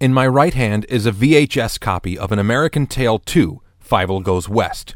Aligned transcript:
In 0.00 0.14
my 0.14 0.28
right 0.28 0.54
hand 0.54 0.86
is 0.88 1.06
a 1.06 1.10
VHS 1.10 1.80
copy 1.80 2.16
of 2.16 2.30
An 2.30 2.38
American 2.38 2.86
Tail 2.86 3.18
2 3.18 3.60
Fievel 3.84 4.22
Goes 4.22 4.48
West. 4.48 4.94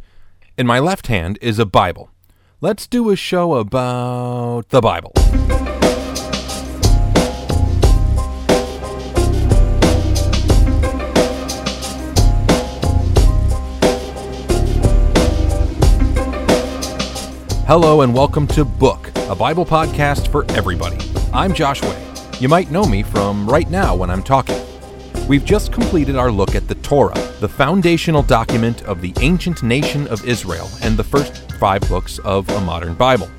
In 0.57 0.65
my 0.65 0.79
left 0.79 1.09
hand 1.09 1.41
is 1.43 1.59
a 1.59 1.67
Bible. 1.67 2.13
Let's 2.61 2.87
do 2.87 3.11
a 3.11 3.17
show 3.17 3.55
about 3.55 4.69
the 4.69 4.81
Bible. 4.81 5.11
Hello 17.67 18.03
and 18.03 18.15
welcome 18.15 18.47
to 18.47 18.65
Book, 18.65 19.11
a 19.29 19.35
Bible 19.35 19.67
podcast 19.67 20.29
for 20.29 20.49
everybody. 20.53 20.99
I'm 21.33 21.53
Josh 21.53 21.83
Way. 21.83 22.01
You 22.39 22.49
might 22.49 22.71
know 22.71 22.85
me 22.85 23.03
from 23.03 23.51
right 23.51 23.69
now 23.69 23.97
when 23.97 24.09
I'm 24.09 24.23
talking. 24.23 24.72
We've 25.29 25.45
just 25.45 25.73
completed 25.73 26.17
our 26.17 26.33
look 26.33 26.57
at 26.57 26.67
the 26.67 26.75
Torah, 26.77 27.15
the 27.39 27.49
foundational 27.49 28.25
document 28.25 28.83
of 28.83 29.01
the 29.01 29.15
ancient 29.21 29.63
nation 29.63 30.09
of 30.09 30.27
Israel 30.27 30.69
and 30.83 30.97
the 30.97 31.05
first 31.05 31.53
five 31.53 31.81
books 31.89 32.19
of 32.21 32.49
a 32.51 32.61
modern 32.61 32.95
Bible. 32.95 33.31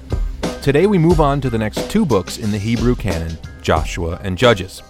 Today 0.61 0.87
we 0.87 0.97
move 0.97 1.19
on 1.19 1.41
to 1.41 1.49
the 1.49 1.57
next 1.57 1.91
two 1.91 2.05
books 2.05 2.37
in 2.37 2.51
the 2.51 2.57
Hebrew 2.57 2.95
canon, 2.95 3.37
Joshua 3.61 4.17
and 4.23 4.37
Judges. 4.37 4.81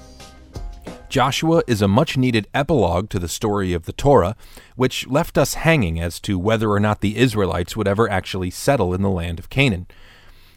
Joshua 1.10 1.64
is 1.68 1.82
a 1.82 1.88
much 1.88 2.16
needed 2.16 2.48
epilogue 2.54 3.10
to 3.10 3.20
the 3.20 3.28
story 3.28 3.74
of 3.74 3.86
the 3.86 3.94
Torah, 3.94 4.36
which 4.76 5.08
left 5.08 5.38
us 5.38 5.56
hanging 5.56 6.00
as 6.00 6.20
to 6.22 6.38
whether 6.38 6.70
or 6.70 6.80
not 6.80 7.02
the 7.02 7.18
Israelites 7.18 7.76
would 7.76 7.88
ever 7.88 8.08
actually 8.08 8.52
settle 8.52 8.94
in 8.94 9.02
the 9.02 9.10
land 9.10 9.40
of 9.40 9.50
Canaan. 9.50 9.88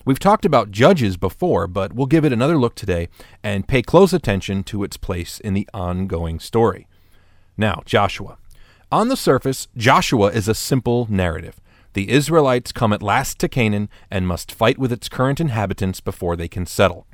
We've 0.07 0.21
talked 0.21 0.45
about 0.45 0.71
Judges 0.71 1.17
before, 1.17 1.67
but 1.67 1.93
we'll 1.93 2.07
give 2.07 2.25
it 2.25 2.33
another 2.33 2.57
look 2.57 2.77
today 2.77 3.09
and 3.43 3.67
pay 3.67 3.83
close 3.83 4.13
attention 4.13 4.63
to 4.63 4.85
its 4.85 4.97
place 4.97 5.41
in 5.41 5.53
the 5.53 5.69
ongoing 5.75 6.39
story. 6.39 6.87
Now, 7.57 7.83
Joshua. 7.85 8.39
On 8.93 9.09
the 9.09 9.17
surface, 9.17 9.67
Joshua 9.77 10.29
is 10.29 10.47
a 10.47 10.55
simple 10.55 11.09
narrative. 11.11 11.61
The 11.95 12.09
Israelites 12.09 12.71
come 12.71 12.93
at 12.93 13.03
last 13.03 13.41
to 13.41 13.49
Canaan 13.49 13.89
and 14.09 14.29
must 14.29 14.53
fight 14.53 14.79
with 14.79 14.93
its 14.93 15.09
current 15.09 15.41
inhabitants 15.41 16.01
before 16.01 16.37
they 16.37 16.47
can 16.47 16.67
settle. 16.67 17.09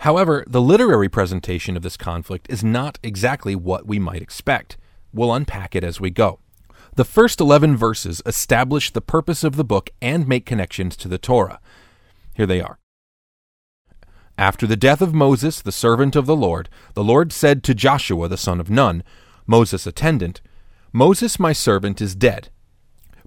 However, 0.00 0.44
the 0.46 0.60
literary 0.60 1.08
presentation 1.08 1.74
of 1.74 1.82
this 1.82 1.96
conflict 1.96 2.48
is 2.50 2.62
not 2.62 2.98
exactly 3.02 3.56
what 3.56 3.86
we 3.86 3.98
might 3.98 4.20
expect. 4.20 4.76
We'll 5.10 5.32
unpack 5.32 5.74
it 5.74 5.82
as 5.82 6.02
we 6.02 6.10
go. 6.10 6.40
The 6.96 7.04
first 7.06 7.40
11 7.40 7.78
verses 7.78 8.20
establish 8.26 8.90
the 8.90 9.00
purpose 9.00 9.42
of 9.42 9.56
the 9.56 9.64
book 9.64 9.88
and 10.02 10.28
make 10.28 10.44
connections 10.44 10.98
to 10.98 11.08
the 11.08 11.16
Torah. 11.16 11.60
Here 12.36 12.46
they 12.46 12.60
are. 12.60 12.78
After 14.36 14.66
the 14.66 14.76
death 14.76 15.00
of 15.00 15.14
Moses, 15.14 15.62
the 15.62 15.72
servant 15.72 16.14
of 16.14 16.26
the 16.26 16.36
Lord, 16.36 16.68
the 16.92 17.02
Lord 17.02 17.32
said 17.32 17.62
to 17.64 17.74
Joshua 17.74 18.28
the 18.28 18.36
son 18.36 18.60
of 18.60 18.68
Nun, 18.68 19.02
Moses' 19.46 19.86
attendant, 19.86 20.42
Moses 20.92 21.38
my 21.40 21.54
servant 21.54 22.02
is 22.02 22.14
dead. 22.14 22.50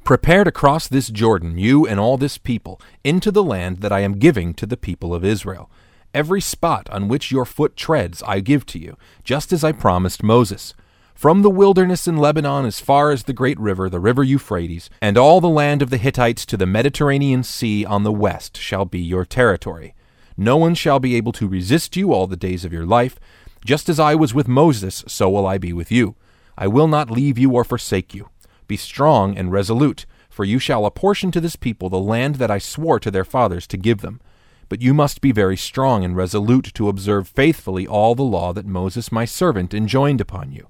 Prepare 0.03 0.43
to 0.43 0.51
cross 0.51 0.87
this 0.87 1.09
Jordan, 1.09 1.57
you 1.57 1.87
and 1.87 1.99
all 1.99 2.17
this 2.17 2.37
people, 2.37 2.79
into 3.03 3.31
the 3.31 3.43
land 3.43 3.77
that 3.77 3.91
I 3.91 4.01
am 4.01 4.19
giving 4.19 4.53
to 4.53 4.67
the 4.67 4.77
people 4.77 5.15
of 5.15 5.25
Israel. 5.25 5.71
Every 6.13 6.41
spot 6.41 6.87
on 6.91 7.07
which 7.07 7.31
your 7.31 7.45
foot 7.45 7.75
treads 7.75 8.21
I 8.23 8.39
give 8.39 8.65
to 8.67 8.79
you, 8.79 8.95
just 9.23 9.51
as 9.51 9.63
I 9.63 9.71
promised 9.71 10.21
Moses. 10.21 10.75
From 11.19 11.41
the 11.41 11.49
wilderness 11.49 12.07
in 12.07 12.15
Lebanon 12.15 12.65
as 12.65 12.79
far 12.79 13.11
as 13.11 13.23
the 13.23 13.33
great 13.33 13.59
river, 13.59 13.89
the 13.89 13.99
river 13.99 14.23
Euphrates, 14.23 14.89
and 15.01 15.17
all 15.17 15.41
the 15.41 15.49
land 15.49 15.81
of 15.81 15.89
the 15.89 15.97
Hittites 15.97 16.45
to 16.45 16.55
the 16.55 16.65
Mediterranean 16.65 17.43
Sea 17.43 17.83
on 17.83 18.03
the 18.03 18.11
west 18.13 18.55
shall 18.55 18.85
be 18.85 19.01
your 19.01 19.25
territory. 19.25 19.95
No 20.37 20.55
one 20.55 20.75
shall 20.75 20.97
be 20.97 21.15
able 21.15 21.33
to 21.33 21.45
resist 21.49 21.97
you 21.97 22.13
all 22.13 22.25
the 22.25 22.37
days 22.37 22.63
of 22.63 22.71
your 22.71 22.85
life. 22.85 23.19
Just 23.65 23.89
as 23.89 23.99
I 23.99 24.15
was 24.15 24.33
with 24.33 24.47
Moses, 24.47 25.03
so 25.09 25.29
will 25.29 25.45
I 25.45 25.57
be 25.57 25.73
with 25.73 25.91
you. 25.91 26.15
I 26.57 26.67
will 26.67 26.87
not 26.87 27.11
leave 27.11 27.37
you 27.37 27.51
or 27.51 27.65
forsake 27.65 28.15
you. 28.15 28.29
Be 28.69 28.77
strong 28.77 29.37
and 29.37 29.51
resolute, 29.51 30.05
for 30.29 30.45
you 30.45 30.57
shall 30.57 30.85
apportion 30.85 31.31
to 31.31 31.41
this 31.41 31.57
people 31.57 31.89
the 31.89 31.99
land 31.99 32.35
that 32.35 32.49
I 32.49 32.59
swore 32.59 32.97
to 33.01 33.11
their 33.11 33.25
fathers 33.25 33.67
to 33.67 33.75
give 33.75 33.99
them. 33.99 34.21
But 34.69 34.81
you 34.81 34.93
must 34.93 35.19
be 35.19 35.33
very 35.33 35.57
strong 35.57 36.05
and 36.05 36.15
resolute 36.15 36.73
to 36.75 36.87
observe 36.87 37.27
faithfully 37.27 37.85
all 37.85 38.15
the 38.15 38.23
law 38.23 38.53
that 38.53 38.65
Moses 38.65 39.11
my 39.11 39.25
servant 39.25 39.73
enjoined 39.73 40.21
upon 40.21 40.53
you. 40.53 40.69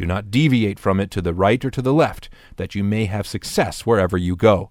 Do 0.00 0.06
not 0.06 0.30
deviate 0.30 0.78
from 0.78 0.98
it 0.98 1.10
to 1.10 1.20
the 1.20 1.34
right 1.34 1.62
or 1.62 1.70
to 1.70 1.82
the 1.82 1.92
left, 1.92 2.30
that 2.56 2.74
you 2.74 2.82
may 2.82 3.04
have 3.04 3.26
success 3.26 3.84
wherever 3.84 4.16
you 4.16 4.34
go. 4.34 4.70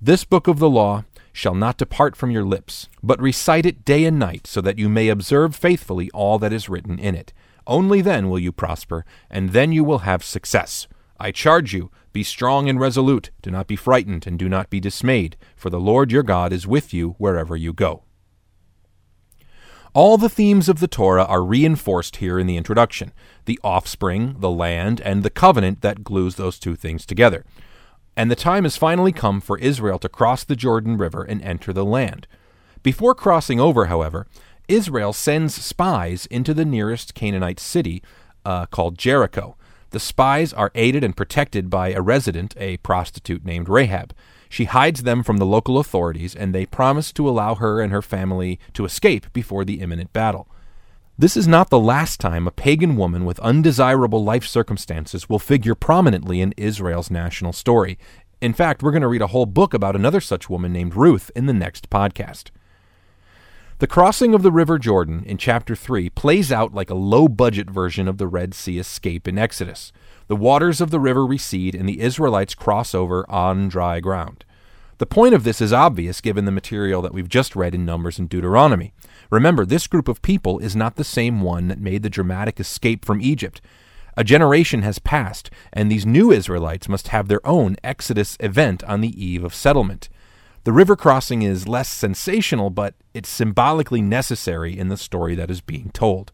This 0.00 0.24
book 0.24 0.48
of 0.48 0.58
the 0.58 0.68
law 0.68 1.04
shall 1.32 1.54
not 1.54 1.76
depart 1.76 2.16
from 2.16 2.32
your 2.32 2.42
lips, 2.42 2.88
but 3.04 3.22
recite 3.22 3.64
it 3.64 3.84
day 3.84 4.04
and 4.04 4.18
night, 4.18 4.48
so 4.48 4.60
that 4.60 4.80
you 4.80 4.88
may 4.88 5.06
observe 5.06 5.54
faithfully 5.54 6.10
all 6.10 6.40
that 6.40 6.52
is 6.52 6.68
written 6.68 6.98
in 6.98 7.14
it. 7.14 7.32
Only 7.68 8.00
then 8.00 8.28
will 8.28 8.40
you 8.40 8.50
prosper, 8.50 9.04
and 9.30 9.50
then 9.50 9.70
you 9.70 9.84
will 9.84 9.98
have 9.98 10.24
success. 10.24 10.88
I 11.20 11.30
charge 11.30 11.72
you, 11.72 11.92
be 12.12 12.24
strong 12.24 12.68
and 12.68 12.80
resolute, 12.80 13.30
do 13.42 13.50
not 13.52 13.68
be 13.68 13.76
frightened, 13.76 14.26
and 14.26 14.40
do 14.40 14.48
not 14.48 14.70
be 14.70 14.80
dismayed, 14.80 15.36
for 15.54 15.70
the 15.70 15.78
Lord 15.78 16.10
your 16.10 16.24
God 16.24 16.52
is 16.52 16.66
with 16.66 16.92
you 16.92 17.10
wherever 17.10 17.54
you 17.54 17.72
go. 17.72 18.02
All 19.94 20.16
the 20.16 20.30
themes 20.30 20.70
of 20.70 20.80
the 20.80 20.88
Torah 20.88 21.24
are 21.24 21.44
reinforced 21.44 22.16
here 22.16 22.38
in 22.38 22.46
the 22.46 22.56
introduction 22.56 23.12
the 23.44 23.60
offspring, 23.62 24.36
the 24.38 24.50
land, 24.50 25.02
and 25.02 25.22
the 25.22 25.28
covenant 25.28 25.82
that 25.82 26.02
glues 26.02 26.36
those 26.36 26.58
two 26.58 26.76
things 26.76 27.04
together. 27.04 27.44
And 28.16 28.30
the 28.30 28.36
time 28.36 28.64
has 28.64 28.78
finally 28.78 29.12
come 29.12 29.40
for 29.40 29.58
Israel 29.58 29.98
to 29.98 30.08
cross 30.08 30.44
the 30.44 30.56
Jordan 30.56 30.96
River 30.96 31.24
and 31.24 31.42
enter 31.42 31.74
the 31.74 31.84
land. 31.84 32.26
Before 32.82 33.14
crossing 33.14 33.60
over, 33.60 33.86
however, 33.86 34.26
Israel 34.66 35.12
sends 35.12 35.54
spies 35.54 36.24
into 36.26 36.54
the 36.54 36.64
nearest 36.64 37.14
Canaanite 37.14 37.60
city 37.60 38.02
uh, 38.46 38.64
called 38.66 38.96
Jericho. 38.96 39.56
The 39.90 40.00
spies 40.00 40.54
are 40.54 40.72
aided 40.74 41.04
and 41.04 41.14
protected 41.14 41.68
by 41.68 41.92
a 41.92 42.00
resident, 42.00 42.54
a 42.56 42.78
prostitute 42.78 43.44
named 43.44 43.68
Rahab. 43.68 44.14
She 44.52 44.66
hides 44.66 45.04
them 45.04 45.22
from 45.22 45.38
the 45.38 45.46
local 45.46 45.78
authorities, 45.78 46.34
and 46.34 46.54
they 46.54 46.66
promise 46.66 47.10
to 47.14 47.26
allow 47.26 47.54
her 47.54 47.80
and 47.80 47.90
her 47.90 48.02
family 48.02 48.60
to 48.74 48.84
escape 48.84 49.32
before 49.32 49.64
the 49.64 49.80
imminent 49.80 50.12
battle. 50.12 50.46
This 51.18 51.38
is 51.38 51.48
not 51.48 51.70
the 51.70 51.78
last 51.78 52.20
time 52.20 52.46
a 52.46 52.50
pagan 52.50 52.94
woman 52.98 53.24
with 53.24 53.40
undesirable 53.40 54.22
life 54.22 54.44
circumstances 54.44 55.26
will 55.26 55.38
figure 55.38 55.74
prominently 55.74 56.42
in 56.42 56.52
Israel's 56.58 57.10
national 57.10 57.54
story. 57.54 57.98
In 58.42 58.52
fact, 58.52 58.82
we're 58.82 58.90
going 58.90 59.00
to 59.00 59.08
read 59.08 59.22
a 59.22 59.28
whole 59.28 59.46
book 59.46 59.72
about 59.72 59.96
another 59.96 60.20
such 60.20 60.50
woman 60.50 60.70
named 60.70 60.96
Ruth 60.96 61.30
in 61.34 61.46
the 61.46 61.54
next 61.54 61.88
podcast. 61.88 62.50
The 63.78 63.86
crossing 63.86 64.34
of 64.34 64.42
the 64.42 64.52
River 64.52 64.78
Jordan 64.78 65.24
in 65.24 65.38
chapter 65.38 65.74
3 65.74 66.10
plays 66.10 66.52
out 66.52 66.74
like 66.74 66.90
a 66.90 66.94
low 66.94 67.26
budget 67.26 67.70
version 67.70 68.06
of 68.06 68.18
the 68.18 68.28
Red 68.28 68.52
Sea 68.52 68.78
escape 68.78 69.26
in 69.26 69.38
Exodus. 69.38 69.92
The 70.32 70.36
waters 70.36 70.80
of 70.80 70.90
the 70.90 70.98
river 70.98 71.26
recede 71.26 71.74
and 71.74 71.86
the 71.86 72.00
Israelites 72.00 72.54
cross 72.54 72.94
over 72.94 73.30
on 73.30 73.68
dry 73.68 74.00
ground. 74.00 74.46
The 74.96 75.04
point 75.04 75.34
of 75.34 75.44
this 75.44 75.60
is 75.60 75.74
obvious 75.74 76.22
given 76.22 76.46
the 76.46 76.50
material 76.50 77.02
that 77.02 77.12
we've 77.12 77.28
just 77.28 77.54
read 77.54 77.74
in 77.74 77.84
Numbers 77.84 78.18
and 78.18 78.30
Deuteronomy. 78.30 78.94
Remember, 79.28 79.66
this 79.66 79.86
group 79.86 80.08
of 80.08 80.22
people 80.22 80.58
is 80.58 80.74
not 80.74 80.96
the 80.96 81.04
same 81.04 81.42
one 81.42 81.68
that 81.68 81.80
made 81.80 82.02
the 82.02 82.08
dramatic 82.08 82.58
escape 82.58 83.04
from 83.04 83.20
Egypt. 83.20 83.60
A 84.16 84.24
generation 84.24 84.80
has 84.80 84.98
passed, 84.98 85.50
and 85.70 85.92
these 85.92 86.06
new 86.06 86.32
Israelites 86.32 86.88
must 86.88 87.08
have 87.08 87.28
their 87.28 87.46
own 87.46 87.76
Exodus 87.84 88.38
event 88.40 88.82
on 88.84 89.02
the 89.02 89.22
eve 89.22 89.44
of 89.44 89.54
settlement. 89.54 90.08
The 90.64 90.72
river 90.72 90.96
crossing 90.96 91.42
is 91.42 91.68
less 91.68 91.90
sensational, 91.90 92.70
but 92.70 92.94
it's 93.12 93.28
symbolically 93.28 94.00
necessary 94.00 94.78
in 94.78 94.88
the 94.88 94.96
story 94.96 95.34
that 95.34 95.50
is 95.50 95.60
being 95.60 95.90
told. 95.90 96.32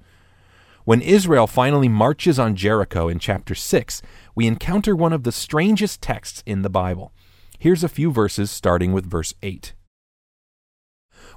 When 0.88 1.02
Israel 1.02 1.46
finally 1.46 1.90
marches 1.90 2.38
on 2.38 2.56
Jericho 2.56 3.08
in 3.08 3.18
chapter 3.18 3.54
6, 3.54 4.00
we 4.34 4.46
encounter 4.46 4.96
one 4.96 5.12
of 5.12 5.22
the 5.22 5.32
strangest 5.32 6.00
texts 6.00 6.42
in 6.46 6.62
the 6.62 6.70
Bible. 6.70 7.12
Here's 7.58 7.84
a 7.84 7.90
few 7.90 8.10
verses 8.10 8.50
starting 8.50 8.94
with 8.94 9.04
verse 9.04 9.34
8. 9.42 9.74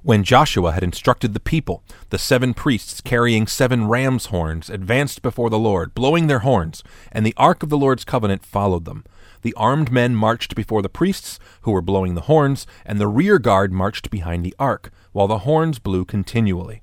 When 0.04 0.24
Joshua 0.24 0.72
had 0.72 0.84
instructed 0.84 1.34
the 1.34 1.42
people, 1.42 1.84
the 2.12 2.18
seven 2.18 2.54
priests 2.54 3.02
carrying 3.02 3.46
seven 3.46 3.90
ram's 3.90 4.28
horns 4.28 4.70
advanced 4.70 5.22
before 5.22 5.50
the 5.50 5.60
Lord, 5.60 5.94
blowing 5.94 6.28
their 6.28 6.40
horns, 6.40 6.82
and 7.12 7.26
the 7.26 7.36
ark 7.36 7.62
of 7.62 7.68
the 7.68 7.78
Lord's 7.78 8.06
covenant 8.06 8.46
followed 8.46 8.86
them. 8.86 9.04
The 9.42 9.54
armed 9.56 9.92
men 9.92 10.16
marched 10.16 10.56
before 10.56 10.82
the 10.82 10.88
priests, 10.88 11.40
who 11.64 11.72
were 11.72 11.82
blowing 11.82 12.16
the 12.16 12.22
horns, 12.22 12.66
and 12.86 13.02
the 13.02 13.08
rear 13.10 13.38
guard 13.38 13.74
marched 13.74 14.10
behind 14.10 14.46
the 14.46 14.56
ark, 14.58 14.92
while 15.12 15.28
the 15.28 15.40
horns 15.40 15.78
blew 15.78 16.06
continually. 16.06 16.82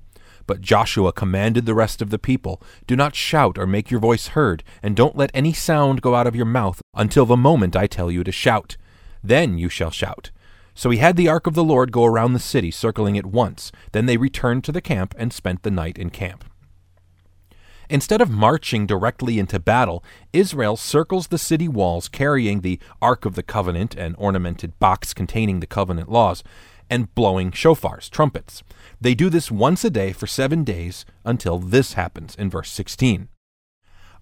But 0.49 0.61
Joshua 0.61 1.13
commanded 1.13 1.67
the 1.67 1.75
rest 1.75 2.01
of 2.01 2.09
the 2.09 2.17
people, 2.17 2.59
Do 2.87 2.95
not 2.95 3.13
shout 3.13 3.59
or 3.59 3.67
make 3.67 3.91
your 3.91 3.99
voice 3.99 4.29
heard, 4.29 4.63
and 4.81 4.95
don't 4.95 5.15
let 5.15 5.29
any 5.31 5.53
sound 5.53 6.01
go 6.01 6.15
out 6.15 6.25
of 6.25 6.35
your 6.35 6.47
mouth 6.47 6.81
until 6.95 7.27
the 7.27 7.37
moment 7.37 7.75
I 7.75 7.85
tell 7.85 8.09
you 8.09 8.23
to 8.23 8.31
shout. 8.31 8.75
Then 9.23 9.59
you 9.59 9.69
shall 9.69 9.91
shout. 9.91 10.31
So 10.73 10.89
he 10.89 10.97
had 10.97 11.17
the 11.17 11.27
ark 11.27 11.45
of 11.45 11.53
the 11.53 11.63
Lord 11.63 11.91
go 11.91 12.03
around 12.03 12.33
the 12.33 12.39
city, 12.39 12.71
circling 12.71 13.15
it 13.15 13.27
once. 13.27 13.71
Then 13.91 14.07
they 14.07 14.17
returned 14.17 14.63
to 14.63 14.71
the 14.71 14.81
camp 14.81 15.13
and 15.19 15.31
spent 15.31 15.61
the 15.61 15.69
night 15.69 15.99
in 15.99 16.09
camp. 16.09 16.43
Instead 17.87 18.19
of 18.19 18.31
marching 18.31 18.87
directly 18.87 19.37
into 19.37 19.59
battle, 19.59 20.03
Israel 20.33 20.77
circles 20.77 21.27
the 21.27 21.37
city 21.37 21.67
walls 21.67 22.07
carrying 22.07 22.61
the 22.61 22.79
Ark 23.03 23.25
of 23.25 23.35
the 23.35 23.43
Covenant, 23.43 23.93
an 23.95 24.15
ornamented 24.15 24.79
box 24.79 25.13
containing 25.13 25.59
the 25.59 25.67
covenant 25.67 26.09
laws, 26.09 26.43
and 26.89 27.13
blowing 27.15 27.51
shofars, 27.51 28.09
trumpets. 28.09 28.63
They 28.99 29.15
do 29.15 29.29
this 29.29 29.51
once 29.51 29.83
a 29.83 29.89
day 29.89 30.11
for 30.11 30.27
seven 30.27 30.63
days 30.63 31.05
until 31.23 31.59
this 31.59 31.93
happens 31.93 32.35
in 32.35 32.49
verse 32.49 32.71
16. 32.71 33.29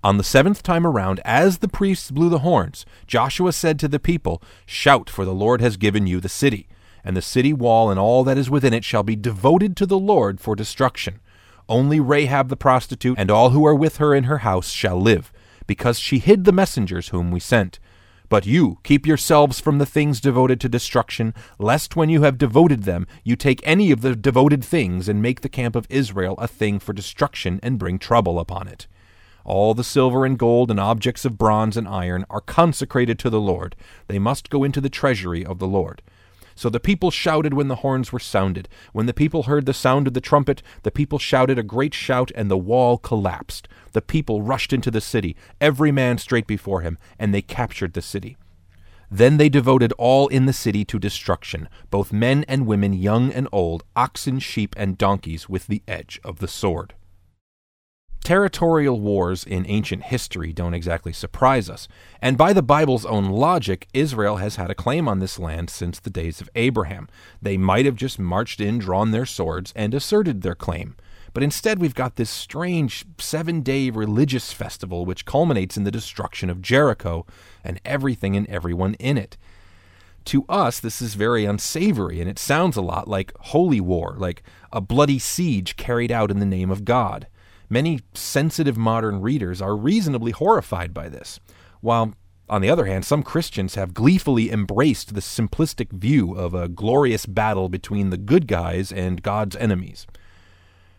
On 0.04 0.18
the 0.18 0.24
seventh 0.24 0.62
time 0.62 0.86
around, 0.86 1.20
as 1.26 1.58
the 1.58 1.68
priests 1.68 2.12
blew 2.12 2.30
the 2.30 2.40
horns, 2.40 2.86
Joshua 3.08 3.52
said 3.52 3.80
to 3.80 3.88
the 3.88 4.00
people, 4.00 4.42
Shout, 4.66 5.10
for 5.10 5.26
the 5.26 5.34
Lord 5.34 5.60
has 5.60 5.76
given 5.76 6.06
you 6.06 6.20
the 6.20 6.30
city. 6.30 6.68
And 7.04 7.18
the 7.18 7.22
city 7.22 7.54
wall 7.54 7.90
and 7.90 8.00
all 8.00 8.24
that 8.26 8.38
is 8.38 8.50
within 8.50 8.74
it 8.74 8.84
shall 8.84 9.04
be 9.04 9.16
devoted 9.16 9.76
to 9.78 9.86
the 9.86 9.98
Lord 9.98 10.40
for 10.40 10.56
destruction. 10.56 11.20
Only 11.70 12.00
Rahab 12.00 12.50
the 12.50 12.56
prostitute 12.56 13.18
and 13.18 13.32
all 13.32 13.50
who 13.50 13.66
are 13.66 13.76
with 13.76 13.98
her 13.98 14.14
in 14.14 14.26
her 14.26 14.40
house 14.40 14.70
shall 14.72 15.00
live, 15.00 15.32
because 15.66 16.00
she 16.00 16.20
hid 16.20 16.44
the 16.44 16.52
messengers 16.52 17.10
whom 17.10 17.32
we 17.32 17.40
sent. 17.40 17.80
But 18.30 18.46
you, 18.46 18.80
keep 18.84 19.08
yourselves 19.08 19.60
from 19.60 19.78
the 19.78 19.86
things 19.86 20.20
devoted 20.20 20.60
to 20.62 20.70
destruction, 20.70 21.34
lest 21.58 21.96
when 21.96 22.10
you 22.10 22.24
have 22.24 22.38
devoted 22.38 22.84
them, 22.84 23.08
you 23.24 23.36
take 23.36 23.62
any 23.64 23.90
of 23.92 24.02
the 24.02 24.16
devoted 24.16 24.64
things 24.66 25.08
and 25.08 25.22
make 25.22 25.42
the 25.42 25.50
camp 25.50 25.76
of 25.76 25.88
Israel 25.90 26.36
a 26.38 26.48
thing 26.48 26.80
for 26.80 26.92
destruction 26.92 27.60
and 27.64 27.80
bring 27.80 27.98
trouble 27.98 28.38
upon 28.38 28.68
it. 28.68 28.88
All 29.46 29.74
the 29.74 29.84
silver 29.84 30.26
and 30.26 30.38
gold 30.38 30.70
and 30.70 30.80
objects 30.80 31.24
of 31.24 31.38
bronze 31.38 31.78
and 31.78 31.88
iron 31.88 32.26
are 32.30 32.42
consecrated 32.42 33.18
to 33.20 33.30
the 33.30 33.40
Lord. 33.40 33.78
They 34.08 34.20
must 34.20 34.50
go 34.50 34.66
into 34.66 34.82
the 34.82 34.90
treasury 34.90 35.46
of 35.46 35.60
the 35.60 35.68
Lord. 35.68 36.02
So 36.58 36.72
the 36.72 36.80
people 36.80 37.12
shouted 37.12 37.54
when 37.54 37.68
the 37.68 37.76
horns 37.76 38.12
were 38.12 38.20
sounded. 38.20 38.68
When 38.92 39.06
the 39.06 39.14
people 39.14 39.44
heard 39.44 39.68
the 39.68 39.76
sound 39.76 40.08
of 40.08 40.16
the 40.16 40.20
trumpet, 40.20 40.64
the 40.82 40.90
people 40.90 41.20
shouted 41.20 41.60
a 41.60 41.64
great 41.64 41.94
shout, 41.94 42.32
and 42.34 42.50
the 42.50 42.58
wall 42.58 42.98
collapsed. 42.98 43.68
The 43.92 44.02
people 44.02 44.42
rushed 44.42 44.74
into 44.74 44.90
the 44.90 45.00
city, 45.00 45.36
every 45.62 45.92
man 45.92 46.18
straight 46.18 46.48
before 46.48 46.82
him, 46.82 46.98
and 47.20 47.32
they 47.32 47.44
captured 47.44 47.94
the 47.94 48.02
city. 48.02 48.38
Then 49.12 49.38
they 49.38 49.50
devoted 49.50 49.94
all 50.00 50.28
in 50.30 50.48
the 50.48 50.52
city 50.52 50.84
to 50.86 50.98
destruction, 50.98 51.70
both 51.92 52.12
men 52.12 52.44
and 52.48 52.66
women, 52.66 52.92
young 52.92 53.32
and 53.32 53.48
old, 53.52 53.84
oxen, 53.96 54.40
sheep, 54.40 54.74
and 54.80 54.98
donkeys, 54.98 55.48
with 55.48 55.68
the 55.68 55.84
edge 55.88 56.20
of 56.24 56.40
the 56.40 56.48
sword. 56.48 56.96
Territorial 58.24 59.00
wars 59.00 59.44
in 59.44 59.66
ancient 59.68 60.04
history 60.04 60.52
don't 60.52 60.74
exactly 60.74 61.14
surprise 61.14 61.70
us, 61.70 61.88
and 62.22 62.38
by 62.38 62.52
the 62.52 62.62
Bible's 62.62 63.06
own 63.06 63.30
logic, 63.30 63.88
Israel 63.94 64.38
has 64.38 64.58
had 64.58 64.70
a 64.70 64.76
claim 64.76 65.08
on 65.08 65.20
this 65.20 65.40
land 65.40 65.70
since 65.70 66.00
the 66.00 66.10
days 66.10 66.42
of 66.42 66.50
Abraham. 66.56 67.08
They 67.42 67.58
might 67.58 67.86
have 67.86 67.96
just 67.96 68.20
marched 68.20 68.60
in, 68.60 68.80
drawn 68.80 69.12
their 69.12 69.26
swords, 69.26 69.72
and 69.76 69.94
asserted 69.94 70.42
their 70.42 70.56
claim. 70.56 70.98
But 71.34 71.44
instead, 71.44 71.80
we've 71.80 71.96
got 71.96 72.16
this 72.16 72.30
strange 72.30 73.06
seven 73.20 73.62
day 73.62 73.92
religious 73.92 74.52
festival 74.52 75.06
which 75.06 75.26
culminates 75.26 75.78
in 75.78 75.84
the 75.84 75.92
destruction 75.92 76.50
of 76.50 76.62
Jericho 76.62 77.26
and 77.64 77.80
everything 77.86 78.36
and 78.36 78.48
everyone 78.48 78.96
in 78.96 79.18
it. 79.18 79.38
To 80.26 80.44
us, 80.50 80.80
this 80.80 81.02
is 81.02 81.14
very 81.14 81.46
unsavory, 81.46 82.20
and 82.20 82.30
it 82.30 82.40
sounds 82.40 82.76
a 82.76 82.82
lot 82.82 83.08
like 83.08 83.32
holy 83.40 83.80
war, 83.80 84.16
like 84.18 84.44
a 84.74 84.82
bloody 84.82 85.20
siege 85.20 85.78
carried 85.78 86.12
out 86.12 86.32
in 86.32 86.40
the 86.40 86.46
name 86.46 86.70
of 86.70 86.84
God. 86.84 87.28
Many 87.70 88.00
sensitive 88.14 88.78
modern 88.78 89.22
readers 89.22 89.62
are 89.62 89.76
reasonably 89.76 90.32
horrified 90.32 90.94
by 90.94 91.10
this, 91.10 91.40
while, 91.82 92.14
on 92.50 92.62
the 92.62 92.70
other 92.70 92.86
hand, 92.86 93.04
some 93.04 93.24
Christians 93.24 93.76
have 93.76 93.94
gleefully 93.94 94.52
embraced 94.52 95.14
the 95.14 95.22
simplistic 95.22 95.92
view 95.92 96.34
of 96.34 96.54
a 96.54 96.70
glorious 96.70 97.26
battle 97.26 97.68
between 97.68 98.10
the 98.10 98.18
good 98.18 98.48
guys 98.48 98.92
and 98.92 99.22
God's 99.22 99.58
enemies. 99.58 100.08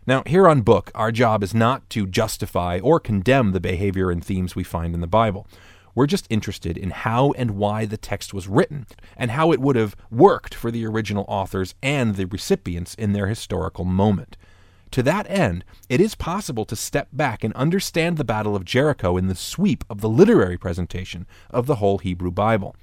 Now, 0.06 0.22
here 0.26 0.48
on 0.48 0.60
Book, 0.60 0.90
our 0.94 1.10
job 1.12 1.42
is 1.42 1.54
not 1.54 1.88
to 1.90 2.06
justify 2.06 2.80
or 2.82 3.00
condemn 3.00 3.52
the 3.52 3.60
behavior 3.60 4.10
and 4.10 4.24
themes 4.24 4.54
we 4.54 4.64
find 4.64 4.94
in 4.94 5.00
the 5.00 5.06
Bible. 5.06 5.46
We're 5.94 6.06
just 6.06 6.26
interested 6.30 6.76
in 6.76 6.90
how 6.90 7.32
and 7.32 7.52
why 7.52 7.86
the 7.86 7.96
text 7.96 8.32
was 8.32 8.46
written, 8.46 8.86
and 9.16 9.30
how 9.30 9.52
it 9.52 9.60
would 9.60 9.76
have 9.76 9.96
worked 10.10 10.54
for 10.54 10.70
the 10.70 10.86
original 10.86 11.24
authors 11.28 11.74
and 11.82 12.16
the 12.16 12.26
recipients 12.26 12.94
in 12.94 13.14
their 13.14 13.26
historical 13.26 13.84
moment. 13.84 14.36
To 14.93 15.02
that 15.02 15.29
end, 15.29 15.64
it 15.88 16.00
is 16.00 16.14
possible 16.14 16.64
to 16.64 16.76
step 16.76 17.08
back 17.12 17.44
and 17.44 17.52
understand 17.55 18.17
the 18.17 18.25
Battle 18.25 18.56
of 18.56 18.64
Jericho 18.64 19.17
in 19.17 19.29
the 19.29 19.35
sweep 19.35 19.85
of 19.90 20.00
the 20.00 20.08
literary 20.08 20.56
presentation 20.56 21.26
of 21.50 21.67
the 21.67 21.76
whole 21.76 21.99
Hebrew 21.99 22.31
Bible. 22.31 22.75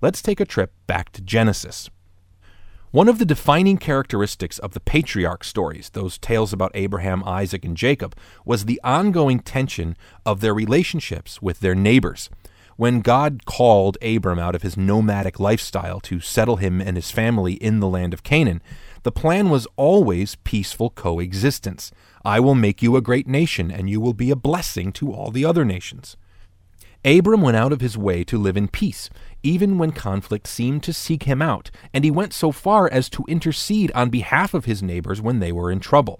Let's 0.00 0.22
take 0.22 0.40
a 0.40 0.44
trip 0.44 0.72
back 0.86 1.10
to 1.12 1.20
Genesis. 1.20 1.90
One 2.90 3.08
of 3.08 3.18
the 3.18 3.26
defining 3.26 3.76
characteristics 3.76 4.58
of 4.58 4.72
the 4.72 4.80
patriarch 4.80 5.44
stories, 5.44 5.90
those 5.90 6.16
tales 6.16 6.54
about 6.54 6.70
Abraham, 6.74 7.22
Isaac, 7.24 7.64
and 7.64 7.76
Jacob, 7.76 8.16
was 8.46 8.64
the 8.64 8.80
ongoing 8.82 9.40
tension 9.40 9.96
of 10.24 10.40
their 10.40 10.54
relationships 10.54 11.42
with 11.42 11.60
their 11.60 11.74
neighbors. 11.74 12.30
When 12.76 13.00
God 13.00 13.44
called 13.44 13.98
Abram 14.00 14.38
out 14.38 14.54
of 14.54 14.62
his 14.62 14.76
nomadic 14.76 15.38
lifestyle 15.38 16.00
to 16.00 16.20
settle 16.20 16.56
him 16.56 16.80
and 16.80 16.96
his 16.96 17.10
family 17.10 17.54
in 17.54 17.80
the 17.80 17.88
land 17.88 18.14
of 18.14 18.22
Canaan, 18.22 18.62
the 19.02 19.12
plan 19.12 19.50
was 19.50 19.66
always 19.76 20.36
peaceful 20.36 20.90
coexistence. 20.90 21.90
I 22.24 22.40
will 22.40 22.54
make 22.54 22.82
you 22.82 22.96
a 22.96 23.02
great 23.02 23.26
nation, 23.26 23.70
and 23.70 23.88
you 23.88 24.00
will 24.00 24.14
be 24.14 24.30
a 24.30 24.36
blessing 24.36 24.92
to 24.92 25.12
all 25.12 25.30
the 25.30 25.44
other 25.44 25.64
nations. 25.64 26.16
Abram 27.04 27.42
went 27.42 27.56
out 27.56 27.72
of 27.72 27.80
his 27.80 27.96
way 27.96 28.24
to 28.24 28.36
live 28.36 28.56
in 28.56 28.68
peace, 28.68 29.08
even 29.42 29.78
when 29.78 29.92
conflict 29.92 30.46
seemed 30.46 30.82
to 30.82 30.92
seek 30.92 31.22
him 31.22 31.40
out, 31.40 31.70
and 31.94 32.04
he 32.04 32.10
went 32.10 32.32
so 32.32 32.50
far 32.50 32.90
as 32.90 33.08
to 33.10 33.24
intercede 33.28 33.92
on 33.92 34.10
behalf 34.10 34.52
of 34.52 34.64
his 34.64 34.82
neighbors 34.82 35.22
when 35.22 35.38
they 35.38 35.52
were 35.52 35.70
in 35.70 35.78
trouble. 35.78 36.18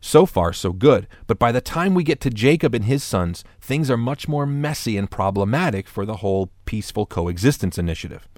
So 0.00 0.26
far, 0.26 0.52
so 0.52 0.72
good, 0.72 1.06
but 1.26 1.38
by 1.38 1.52
the 1.52 1.60
time 1.60 1.94
we 1.94 2.02
get 2.02 2.20
to 2.22 2.30
Jacob 2.30 2.74
and 2.74 2.86
his 2.86 3.04
sons, 3.04 3.44
things 3.60 3.90
are 3.90 3.96
much 3.96 4.26
more 4.26 4.46
messy 4.46 4.96
and 4.96 5.10
problematic 5.10 5.86
for 5.86 6.04
the 6.04 6.16
whole 6.16 6.50
peaceful 6.64 7.06
coexistence 7.06 7.78
initiative. 7.78 8.28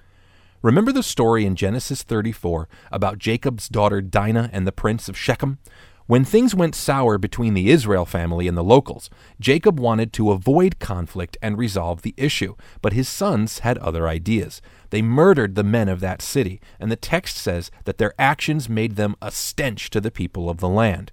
Remember 0.65 0.93
the 0.93 1.03
story 1.03 1.45
in 1.45 1.57
Genesis 1.57 2.03
34 2.03 2.71
about 2.91 3.19
Jacob's 3.19 3.69
daughter 3.69 4.01
Dinah 4.01 4.49
and 4.51 4.67
the 4.67 4.73
prince 4.73 5.11
of 5.11 5.19
Shechem? 5.19 5.59
When 6.07 6.25
things 6.25 6.55
went 6.55 6.75
sour 6.75 7.19
between 7.19 7.53
the 7.53 7.69
Israel 7.69 8.07
family 8.07 8.49
and 8.49 8.57
the 8.57 8.65
locals, 8.65 9.11
Jacob 9.39 9.79
wanted 9.79 10.11
to 10.15 10.31
avoid 10.31 10.79
conflict 10.79 11.37
and 11.43 11.59
resolve 11.59 12.01
the 12.01 12.15
issue, 12.17 12.55
but 12.81 12.95
his 12.95 13.11
sons 13.11 13.59
had 13.59 13.77
other 13.77 14.09
ideas. 14.09 14.63
They 14.89 15.03
murdered 15.03 15.55
the 15.55 15.63
men 15.63 15.91
of 15.91 16.01
that 16.01 16.23
city, 16.23 16.63
and 16.81 16.91
the 16.91 16.97
text 16.97 17.37
says 17.37 17.71
that 17.85 17.99
their 17.99 18.15
actions 18.19 18.67
made 18.67 18.97
them 18.97 19.17
a 19.21 19.31
stench 19.31 19.91
to 19.91 20.01
the 20.01 20.11
people 20.11 20.49
of 20.49 20.61
the 20.61 20.69
land. 20.71 21.13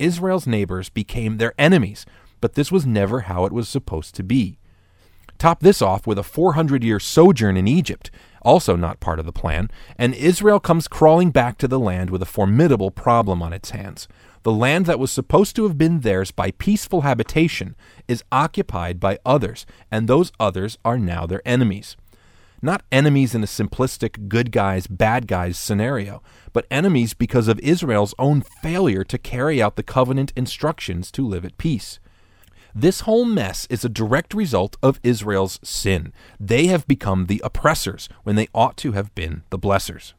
Israel's 0.00 0.48
neighbors 0.48 0.88
became 0.88 1.36
their 1.36 1.54
enemies, 1.56 2.04
but 2.40 2.54
this 2.54 2.72
was 2.72 2.84
never 2.84 3.20
how 3.20 3.44
it 3.44 3.52
was 3.52 3.68
supposed 3.68 4.16
to 4.16 4.24
be. 4.24 4.58
Top 5.38 5.60
this 5.60 5.80
off 5.80 6.04
with 6.04 6.18
a 6.18 6.24
400 6.24 6.82
year 6.82 6.98
sojourn 6.98 7.56
in 7.56 7.68
Egypt, 7.68 8.10
also 8.42 8.76
not 8.76 9.00
part 9.00 9.18
of 9.18 9.26
the 9.26 9.32
plan, 9.32 9.70
and 9.96 10.14
Israel 10.14 10.60
comes 10.60 10.88
crawling 10.88 11.30
back 11.30 11.58
to 11.58 11.68
the 11.68 11.78
land 11.78 12.10
with 12.10 12.22
a 12.22 12.26
formidable 12.26 12.90
problem 12.90 13.42
on 13.42 13.52
its 13.52 13.70
hands. 13.70 14.08
The 14.42 14.52
land 14.52 14.86
that 14.86 14.98
was 14.98 15.10
supposed 15.10 15.56
to 15.56 15.64
have 15.64 15.76
been 15.76 16.00
theirs 16.00 16.30
by 16.30 16.52
peaceful 16.52 17.02
habitation 17.02 17.76
is 18.06 18.24
occupied 18.30 19.00
by 19.00 19.18
others, 19.26 19.66
and 19.90 20.08
those 20.08 20.32
others 20.38 20.78
are 20.84 20.98
now 20.98 21.26
their 21.26 21.42
enemies. 21.44 21.96
Not 22.60 22.82
enemies 22.90 23.34
in 23.34 23.44
a 23.44 23.46
simplistic 23.46 24.28
good 24.28 24.50
guys, 24.50 24.86
bad 24.86 25.28
guys 25.28 25.58
scenario, 25.58 26.22
but 26.52 26.66
enemies 26.70 27.14
because 27.14 27.46
of 27.46 27.60
Israel's 27.60 28.14
own 28.18 28.42
failure 28.62 29.04
to 29.04 29.18
carry 29.18 29.62
out 29.62 29.76
the 29.76 29.82
covenant 29.82 30.32
instructions 30.34 31.12
to 31.12 31.26
live 31.26 31.44
at 31.44 31.58
peace. 31.58 32.00
This 32.80 33.00
whole 33.00 33.24
mess 33.24 33.66
is 33.70 33.84
a 33.84 33.88
direct 33.88 34.32
result 34.32 34.76
of 34.84 35.00
Israel's 35.02 35.58
sin. 35.64 36.12
They 36.38 36.68
have 36.68 36.86
become 36.86 37.26
the 37.26 37.40
oppressors 37.42 38.08
when 38.22 38.36
they 38.36 38.46
ought 38.54 38.76
to 38.76 38.92
have 38.92 39.12
been 39.16 39.42
the 39.50 39.58
blessers. 39.58 40.12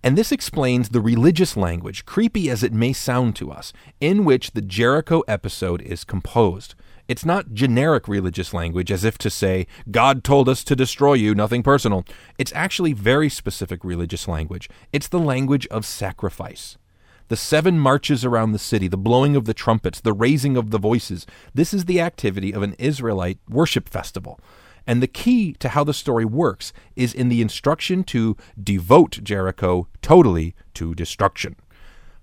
And 0.00 0.16
this 0.16 0.30
explains 0.30 0.90
the 0.90 1.00
religious 1.00 1.56
language, 1.56 2.06
creepy 2.06 2.48
as 2.50 2.62
it 2.62 2.72
may 2.72 2.92
sound 2.92 3.34
to 3.34 3.50
us, 3.50 3.72
in 4.00 4.24
which 4.24 4.52
the 4.52 4.62
Jericho 4.62 5.24
episode 5.26 5.82
is 5.82 6.04
composed. 6.04 6.76
It's 7.08 7.24
not 7.24 7.52
generic 7.52 8.06
religious 8.06 8.54
language 8.54 8.92
as 8.92 9.02
if 9.02 9.18
to 9.18 9.28
say, 9.28 9.66
God 9.90 10.22
told 10.22 10.48
us 10.48 10.62
to 10.62 10.76
destroy 10.76 11.14
you, 11.14 11.34
nothing 11.34 11.64
personal. 11.64 12.04
It's 12.38 12.52
actually 12.54 12.92
very 12.92 13.28
specific 13.28 13.82
religious 13.82 14.28
language. 14.28 14.70
It's 14.92 15.08
the 15.08 15.18
language 15.18 15.66
of 15.66 15.84
sacrifice. 15.84 16.76
The 17.34 17.38
seven 17.38 17.80
marches 17.80 18.24
around 18.24 18.52
the 18.52 18.60
city, 18.60 18.86
the 18.86 18.96
blowing 18.96 19.34
of 19.34 19.44
the 19.44 19.54
trumpets, 19.54 20.00
the 20.00 20.12
raising 20.12 20.56
of 20.56 20.70
the 20.70 20.78
voices. 20.78 21.26
This 21.52 21.74
is 21.74 21.86
the 21.86 22.00
activity 22.00 22.54
of 22.54 22.62
an 22.62 22.76
Israelite 22.78 23.40
worship 23.48 23.88
festival. 23.88 24.38
And 24.86 25.02
the 25.02 25.08
key 25.08 25.54
to 25.54 25.70
how 25.70 25.82
the 25.82 25.92
story 25.92 26.24
works 26.24 26.72
is 26.94 27.12
in 27.12 27.30
the 27.30 27.42
instruction 27.42 28.04
to 28.04 28.36
devote 28.62 29.18
Jericho 29.24 29.88
totally 30.00 30.54
to 30.74 30.94
destruction. 30.94 31.56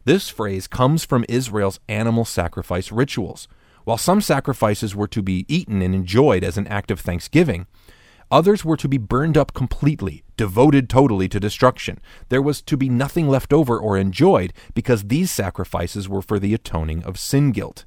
This 0.05 0.29
phrase 0.29 0.65
comes 0.65 1.03
from 1.03 1.25
Israel's 1.27 1.81
animal 1.89 2.23
sacrifice 2.23 2.89
rituals. 2.89 3.49
While 3.83 3.97
some 3.97 4.21
sacrifices 4.21 4.95
were 4.95 5.09
to 5.09 5.21
be 5.21 5.45
eaten 5.49 5.81
and 5.81 5.93
enjoyed 5.93 6.45
as 6.45 6.57
an 6.57 6.67
act 6.67 6.89
of 6.89 7.01
thanksgiving, 7.01 7.67
Others 8.31 8.63
were 8.63 8.77
to 8.77 8.87
be 8.87 8.97
burned 8.97 9.37
up 9.37 9.53
completely, 9.53 10.23
devoted 10.37 10.89
totally 10.89 11.27
to 11.27 11.39
destruction. 11.39 11.99
There 12.29 12.41
was 12.41 12.61
to 12.61 12.77
be 12.77 12.87
nothing 12.87 13.27
left 13.27 13.51
over 13.51 13.77
or 13.77 13.97
enjoyed 13.97 14.53
because 14.73 15.03
these 15.03 15.29
sacrifices 15.29 16.07
were 16.07 16.21
for 16.21 16.39
the 16.39 16.53
atoning 16.53 17.03
of 17.03 17.19
sin 17.19 17.51
guilt. 17.51 17.83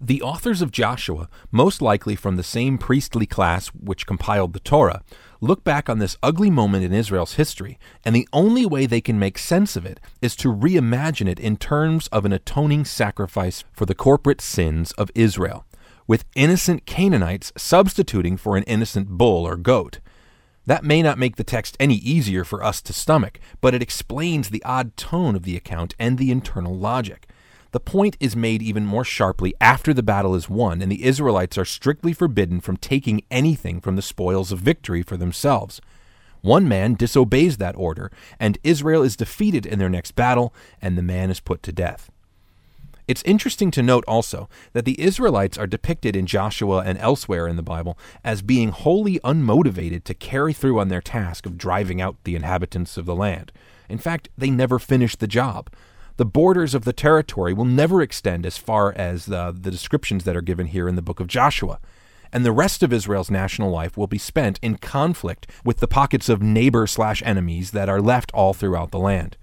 The 0.00 0.22
authors 0.22 0.62
of 0.62 0.70
Joshua, 0.70 1.28
most 1.50 1.82
likely 1.82 2.14
from 2.14 2.36
the 2.36 2.44
same 2.44 2.78
priestly 2.78 3.26
class 3.26 3.68
which 3.68 4.06
compiled 4.06 4.52
the 4.52 4.60
Torah, 4.60 5.02
look 5.40 5.64
back 5.64 5.88
on 5.88 5.98
this 5.98 6.16
ugly 6.22 6.50
moment 6.50 6.84
in 6.84 6.92
Israel's 6.92 7.34
history, 7.34 7.78
and 8.04 8.14
the 8.14 8.28
only 8.32 8.64
way 8.64 8.86
they 8.86 9.00
can 9.00 9.18
make 9.18 9.38
sense 9.38 9.74
of 9.74 9.84
it 9.84 9.98
is 10.20 10.36
to 10.36 10.52
reimagine 10.52 11.28
it 11.28 11.40
in 11.40 11.56
terms 11.56 12.06
of 12.08 12.24
an 12.24 12.32
atoning 12.32 12.84
sacrifice 12.84 13.64
for 13.72 13.86
the 13.86 13.94
corporate 13.94 14.40
sins 14.40 14.92
of 14.92 15.10
Israel. 15.16 15.64
With 16.08 16.24
innocent 16.34 16.86
Canaanites 16.86 17.52
substituting 17.56 18.36
for 18.36 18.56
an 18.56 18.64
innocent 18.64 19.08
bull 19.10 19.46
or 19.46 19.56
goat. 19.56 20.00
That 20.66 20.82
may 20.82 21.02
not 21.02 21.18
make 21.18 21.36
the 21.36 21.44
text 21.44 21.76
any 21.78 21.94
easier 21.94 22.44
for 22.44 22.64
us 22.64 22.82
to 22.82 22.92
stomach, 22.92 23.38
but 23.60 23.74
it 23.74 23.82
explains 23.82 24.50
the 24.50 24.62
odd 24.64 24.96
tone 24.96 25.36
of 25.36 25.44
the 25.44 25.56
account 25.56 25.94
and 25.98 26.18
the 26.18 26.30
internal 26.30 26.76
logic. 26.76 27.28
The 27.70 27.80
point 27.80 28.16
is 28.18 28.34
made 28.34 28.62
even 28.62 28.86
more 28.86 29.04
sharply 29.04 29.54
after 29.60 29.92
the 29.92 30.02
battle 30.02 30.34
is 30.34 30.48
won, 30.48 30.80
and 30.80 30.90
the 30.90 31.04
Israelites 31.04 31.58
are 31.58 31.66
strictly 31.66 32.14
forbidden 32.14 32.60
from 32.60 32.78
taking 32.78 33.22
anything 33.30 33.80
from 33.80 33.96
the 33.96 34.02
spoils 34.02 34.50
of 34.50 34.58
victory 34.58 35.02
for 35.02 35.18
themselves. 35.18 35.80
One 36.40 36.66
man 36.66 36.94
disobeys 36.94 37.58
that 37.58 37.76
order, 37.76 38.10
and 38.40 38.58
Israel 38.62 39.02
is 39.02 39.16
defeated 39.16 39.66
in 39.66 39.78
their 39.78 39.90
next 39.90 40.12
battle, 40.12 40.54
and 40.80 40.96
the 40.96 41.02
man 41.02 41.30
is 41.30 41.40
put 41.40 41.62
to 41.64 41.72
death. 41.72 42.10
It's 43.08 43.22
interesting 43.24 43.72
to 43.72 43.82
note 43.82 44.04
also 44.06 44.48
that 44.74 44.84
the 44.84 45.00
Israelites 45.00 45.58
are 45.58 45.66
depicted 45.66 46.14
in 46.14 46.26
Joshua 46.26 46.82
and 46.84 46.98
elsewhere 46.98 47.48
in 47.48 47.56
the 47.56 47.62
Bible 47.62 47.98
as 48.22 48.42
being 48.42 48.68
wholly 48.68 49.18
unmotivated 49.20 50.04
to 50.04 50.14
carry 50.14 50.52
through 50.52 50.78
on 50.78 50.88
their 50.88 51.00
task 51.00 51.46
of 51.46 51.58
driving 51.58 52.00
out 52.00 52.22
the 52.24 52.36
inhabitants 52.36 52.96
of 52.96 53.06
the 53.06 53.16
land. 53.16 53.50
In 53.88 53.98
fact, 53.98 54.28
they 54.36 54.50
never 54.50 54.78
finish 54.78 55.16
the 55.16 55.26
job 55.26 55.70
the 56.18 56.24
borders 56.24 56.74
of 56.74 56.84
the 56.84 56.92
territory 56.92 57.54
will 57.54 57.64
never 57.64 58.02
extend 58.02 58.44
as 58.44 58.58
far 58.58 58.92
as 58.94 59.26
the, 59.26 59.56
the 59.58 59.70
descriptions 59.70 60.24
that 60.24 60.36
are 60.36 60.42
given 60.42 60.66
here 60.66 60.88
in 60.88 60.96
the 60.96 61.02
book 61.02 61.20
of 61.20 61.28
Joshua. 61.28 61.78
And 62.32 62.44
the 62.44 62.52
rest 62.52 62.82
of 62.82 62.92
Israel's 62.92 63.30
national 63.30 63.70
life 63.70 63.96
will 63.96 64.08
be 64.08 64.18
spent 64.18 64.58
in 64.60 64.78
conflict 64.78 65.46
with 65.64 65.78
the 65.78 65.86
pockets 65.86 66.28
of 66.28 66.42
neighbor 66.42 66.88
slash 66.88 67.22
enemies 67.24 67.70
that 67.70 67.88
are 67.88 68.02
left 68.02 68.32
all 68.34 68.52
throughout 68.52 68.90
the 68.90 68.98
land. 68.98 69.36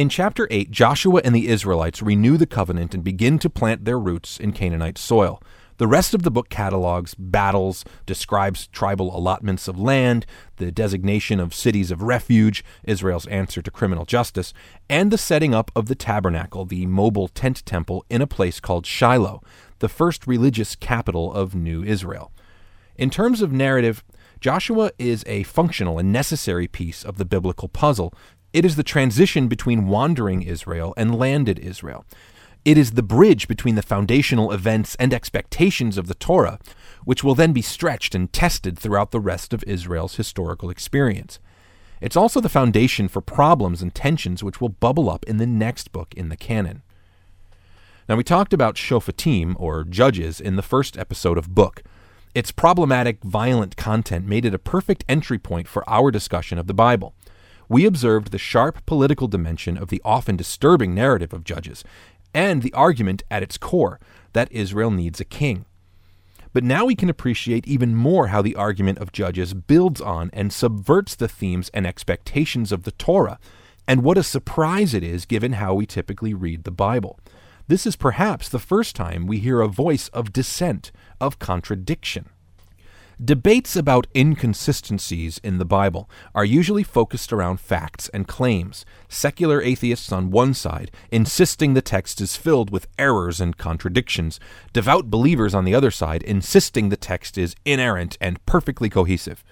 In 0.00 0.08
chapter 0.08 0.48
8, 0.50 0.70
Joshua 0.70 1.20
and 1.26 1.34
the 1.34 1.46
Israelites 1.46 2.00
renew 2.00 2.38
the 2.38 2.46
covenant 2.46 2.94
and 2.94 3.04
begin 3.04 3.38
to 3.38 3.50
plant 3.50 3.84
their 3.84 3.98
roots 3.98 4.40
in 4.40 4.52
Canaanite 4.52 4.96
soil. 4.96 5.42
The 5.76 5.86
rest 5.86 6.14
of 6.14 6.22
the 6.22 6.30
book 6.30 6.48
catalogs 6.48 7.14
battles, 7.14 7.84
describes 8.06 8.68
tribal 8.68 9.14
allotments 9.14 9.68
of 9.68 9.78
land, 9.78 10.24
the 10.56 10.72
designation 10.72 11.38
of 11.38 11.52
cities 11.52 11.90
of 11.90 12.00
refuge, 12.00 12.64
Israel's 12.82 13.26
answer 13.26 13.60
to 13.60 13.70
criminal 13.70 14.06
justice, 14.06 14.54
and 14.88 15.10
the 15.10 15.18
setting 15.18 15.54
up 15.54 15.70
of 15.76 15.84
the 15.84 15.94
tabernacle, 15.94 16.64
the 16.64 16.86
mobile 16.86 17.28
tent 17.28 17.66
temple, 17.66 18.02
in 18.08 18.22
a 18.22 18.26
place 18.26 18.58
called 18.58 18.86
Shiloh, 18.86 19.42
the 19.80 19.88
first 19.90 20.26
religious 20.26 20.76
capital 20.76 21.30
of 21.30 21.54
New 21.54 21.84
Israel. 21.84 22.32
In 22.96 23.10
terms 23.10 23.42
of 23.42 23.52
narrative, 23.52 24.02
Joshua 24.40 24.92
is 24.98 25.22
a 25.26 25.42
functional 25.42 25.98
and 25.98 26.10
necessary 26.10 26.66
piece 26.66 27.04
of 27.04 27.18
the 27.18 27.26
biblical 27.26 27.68
puzzle. 27.68 28.14
It 28.52 28.64
is 28.64 28.76
the 28.76 28.82
transition 28.82 29.46
between 29.46 29.86
wandering 29.86 30.42
Israel 30.42 30.92
and 30.96 31.14
landed 31.14 31.58
Israel. 31.58 32.04
It 32.64 32.76
is 32.76 32.92
the 32.92 33.02
bridge 33.02 33.48
between 33.48 33.76
the 33.76 33.82
foundational 33.82 34.52
events 34.52 34.96
and 34.96 35.14
expectations 35.14 35.96
of 35.96 36.08
the 36.08 36.14
Torah, 36.14 36.58
which 37.04 37.24
will 37.24 37.34
then 37.34 37.52
be 37.52 37.62
stretched 37.62 38.14
and 38.14 38.32
tested 38.32 38.78
throughout 38.78 39.12
the 39.12 39.20
rest 39.20 39.54
of 39.54 39.64
Israel's 39.66 40.16
historical 40.16 40.68
experience. 40.68 41.38
It's 42.00 42.16
also 42.16 42.40
the 42.40 42.48
foundation 42.48 43.08
for 43.08 43.20
problems 43.20 43.82
and 43.82 43.94
tensions 43.94 44.42
which 44.42 44.60
will 44.60 44.68
bubble 44.68 45.08
up 45.08 45.24
in 45.24 45.36
the 45.36 45.46
next 45.46 45.92
book 45.92 46.12
in 46.14 46.28
the 46.28 46.36
canon. 46.36 46.82
Now, 48.08 48.16
we 48.16 48.24
talked 48.24 48.52
about 48.52 48.74
Shoftim, 48.74 49.54
or 49.58 49.84
judges, 49.84 50.40
in 50.40 50.56
the 50.56 50.62
first 50.62 50.98
episode 50.98 51.38
of 51.38 51.54
Book. 51.54 51.84
Its 52.34 52.50
problematic, 52.50 53.22
violent 53.22 53.76
content 53.76 54.26
made 54.26 54.44
it 54.44 54.54
a 54.54 54.58
perfect 54.58 55.04
entry 55.08 55.38
point 55.38 55.68
for 55.68 55.88
our 55.88 56.10
discussion 56.10 56.58
of 56.58 56.66
the 56.66 56.74
Bible. 56.74 57.14
We 57.70 57.86
observed 57.86 58.32
the 58.32 58.38
sharp 58.38 58.84
political 58.84 59.28
dimension 59.28 59.78
of 59.78 59.90
the 59.90 60.02
often 60.04 60.36
disturbing 60.36 60.92
narrative 60.92 61.32
of 61.32 61.44
Judges, 61.44 61.84
and 62.34 62.62
the 62.62 62.72
argument 62.72 63.22
at 63.30 63.44
its 63.44 63.56
core 63.56 64.00
that 64.32 64.50
Israel 64.50 64.90
needs 64.90 65.20
a 65.20 65.24
king. 65.24 65.66
But 66.52 66.64
now 66.64 66.84
we 66.84 66.96
can 66.96 67.08
appreciate 67.08 67.68
even 67.68 67.94
more 67.94 68.26
how 68.26 68.42
the 68.42 68.56
argument 68.56 68.98
of 68.98 69.12
Judges 69.12 69.54
builds 69.54 70.00
on 70.00 70.30
and 70.32 70.52
subverts 70.52 71.14
the 71.14 71.28
themes 71.28 71.70
and 71.72 71.86
expectations 71.86 72.72
of 72.72 72.82
the 72.82 72.90
Torah, 72.90 73.38
and 73.86 74.02
what 74.02 74.18
a 74.18 74.24
surprise 74.24 74.92
it 74.92 75.04
is 75.04 75.24
given 75.24 75.52
how 75.52 75.72
we 75.74 75.86
typically 75.86 76.34
read 76.34 76.64
the 76.64 76.72
Bible. 76.72 77.20
This 77.68 77.86
is 77.86 77.94
perhaps 77.94 78.48
the 78.48 78.58
first 78.58 78.96
time 78.96 79.28
we 79.28 79.38
hear 79.38 79.60
a 79.60 79.68
voice 79.68 80.08
of 80.08 80.32
dissent, 80.32 80.90
of 81.20 81.38
contradiction. 81.38 82.30
Debates 83.22 83.76
about 83.76 84.06
inconsistencies 84.16 85.38
in 85.44 85.58
the 85.58 85.66
Bible 85.66 86.08
are 86.34 86.44
usually 86.44 86.82
focused 86.82 87.34
around 87.34 87.60
facts 87.60 88.08
and 88.14 88.26
claims, 88.26 88.86
secular 89.10 89.60
atheists 89.60 90.10
on 90.10 90.30
one 90.30 90.54
side 90.54 90.90
insisting 91.10 91.74
the 91.74 91.82
text 91.82 92.22
is 92.22 92.36
filled 92.36 92.70
with 92.70 92.88
errors 92.98 93.38
and 93.38 93.58
contradictions, 93.58 94.40
devout 94.72 95.10
believers 95.10 95.54
on 95.54 95.66
the 95.66 95.74
other 95.74 95.90
side 95.90 96.22
insisting 96.22 96.88
the 96.88 96.96
text 96.96 97.36
is 97.36 97.54
inerrant 97.66 98.16
and 98.22 98.44
perfectly 98.46 98.88
cohesive. 98.88 99.44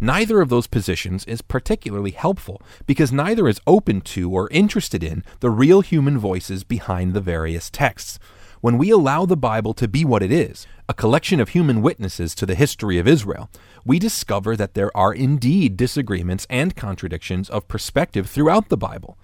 Neither 0.00 0.40
of 0.40 0.48
those 0.48 0.66
positions 0.66 1.26
is 1.26 1.42
particularly 1.42 2.12
helpful 2.12 2.62
because 2.86 3.12
neither 3.12 3.46
is 3.46 3.60
open 3.66 4.00
to 4.00 4.30
or 4.30 4.48
interested 4.48 5.04
in 5.04 5.22
the 5.40 5.50
real 5.50 5.82
human 5.82 6.18
voices 6.18 6.64
behind 6.64 7.12
the 7.12 7.20
various 7.20 7.68
texts. 7.68 8.18
When 8.62 8.78
we 8.78 8.90
allow 8.90 9.26
the 9.26 9.36
Bible 9.36 9.74
to 9.74 9.88
be 9.88 10.04
what 10.04 10.22
it 10.22 10.30
is, 10.30 10.68
a 10.88 10.94
collection 10.94 11.40
of 11.40 11.48
human 11.48 11.82
witnesses 11.82 12.32
to 12.36 12.46
the 12.46 12.54
history 12.54 12.96
of 12.96 13.08
Israel, 13.08 13.50
we 13.84 13.98
discover 13.98 14.54
that 14.54 14.74
there 14.74 14.96
are 14.96 15.12
indeed 15.12 15.76
disagreements 15.76 16.46
and 16.48 16.76
contradictions 16.76 17.50
of 17.50 17.66
perspective 17.66 18.30
throughout 18.30 18.68
the 18.68 18.76
Bible. 18.76 19.18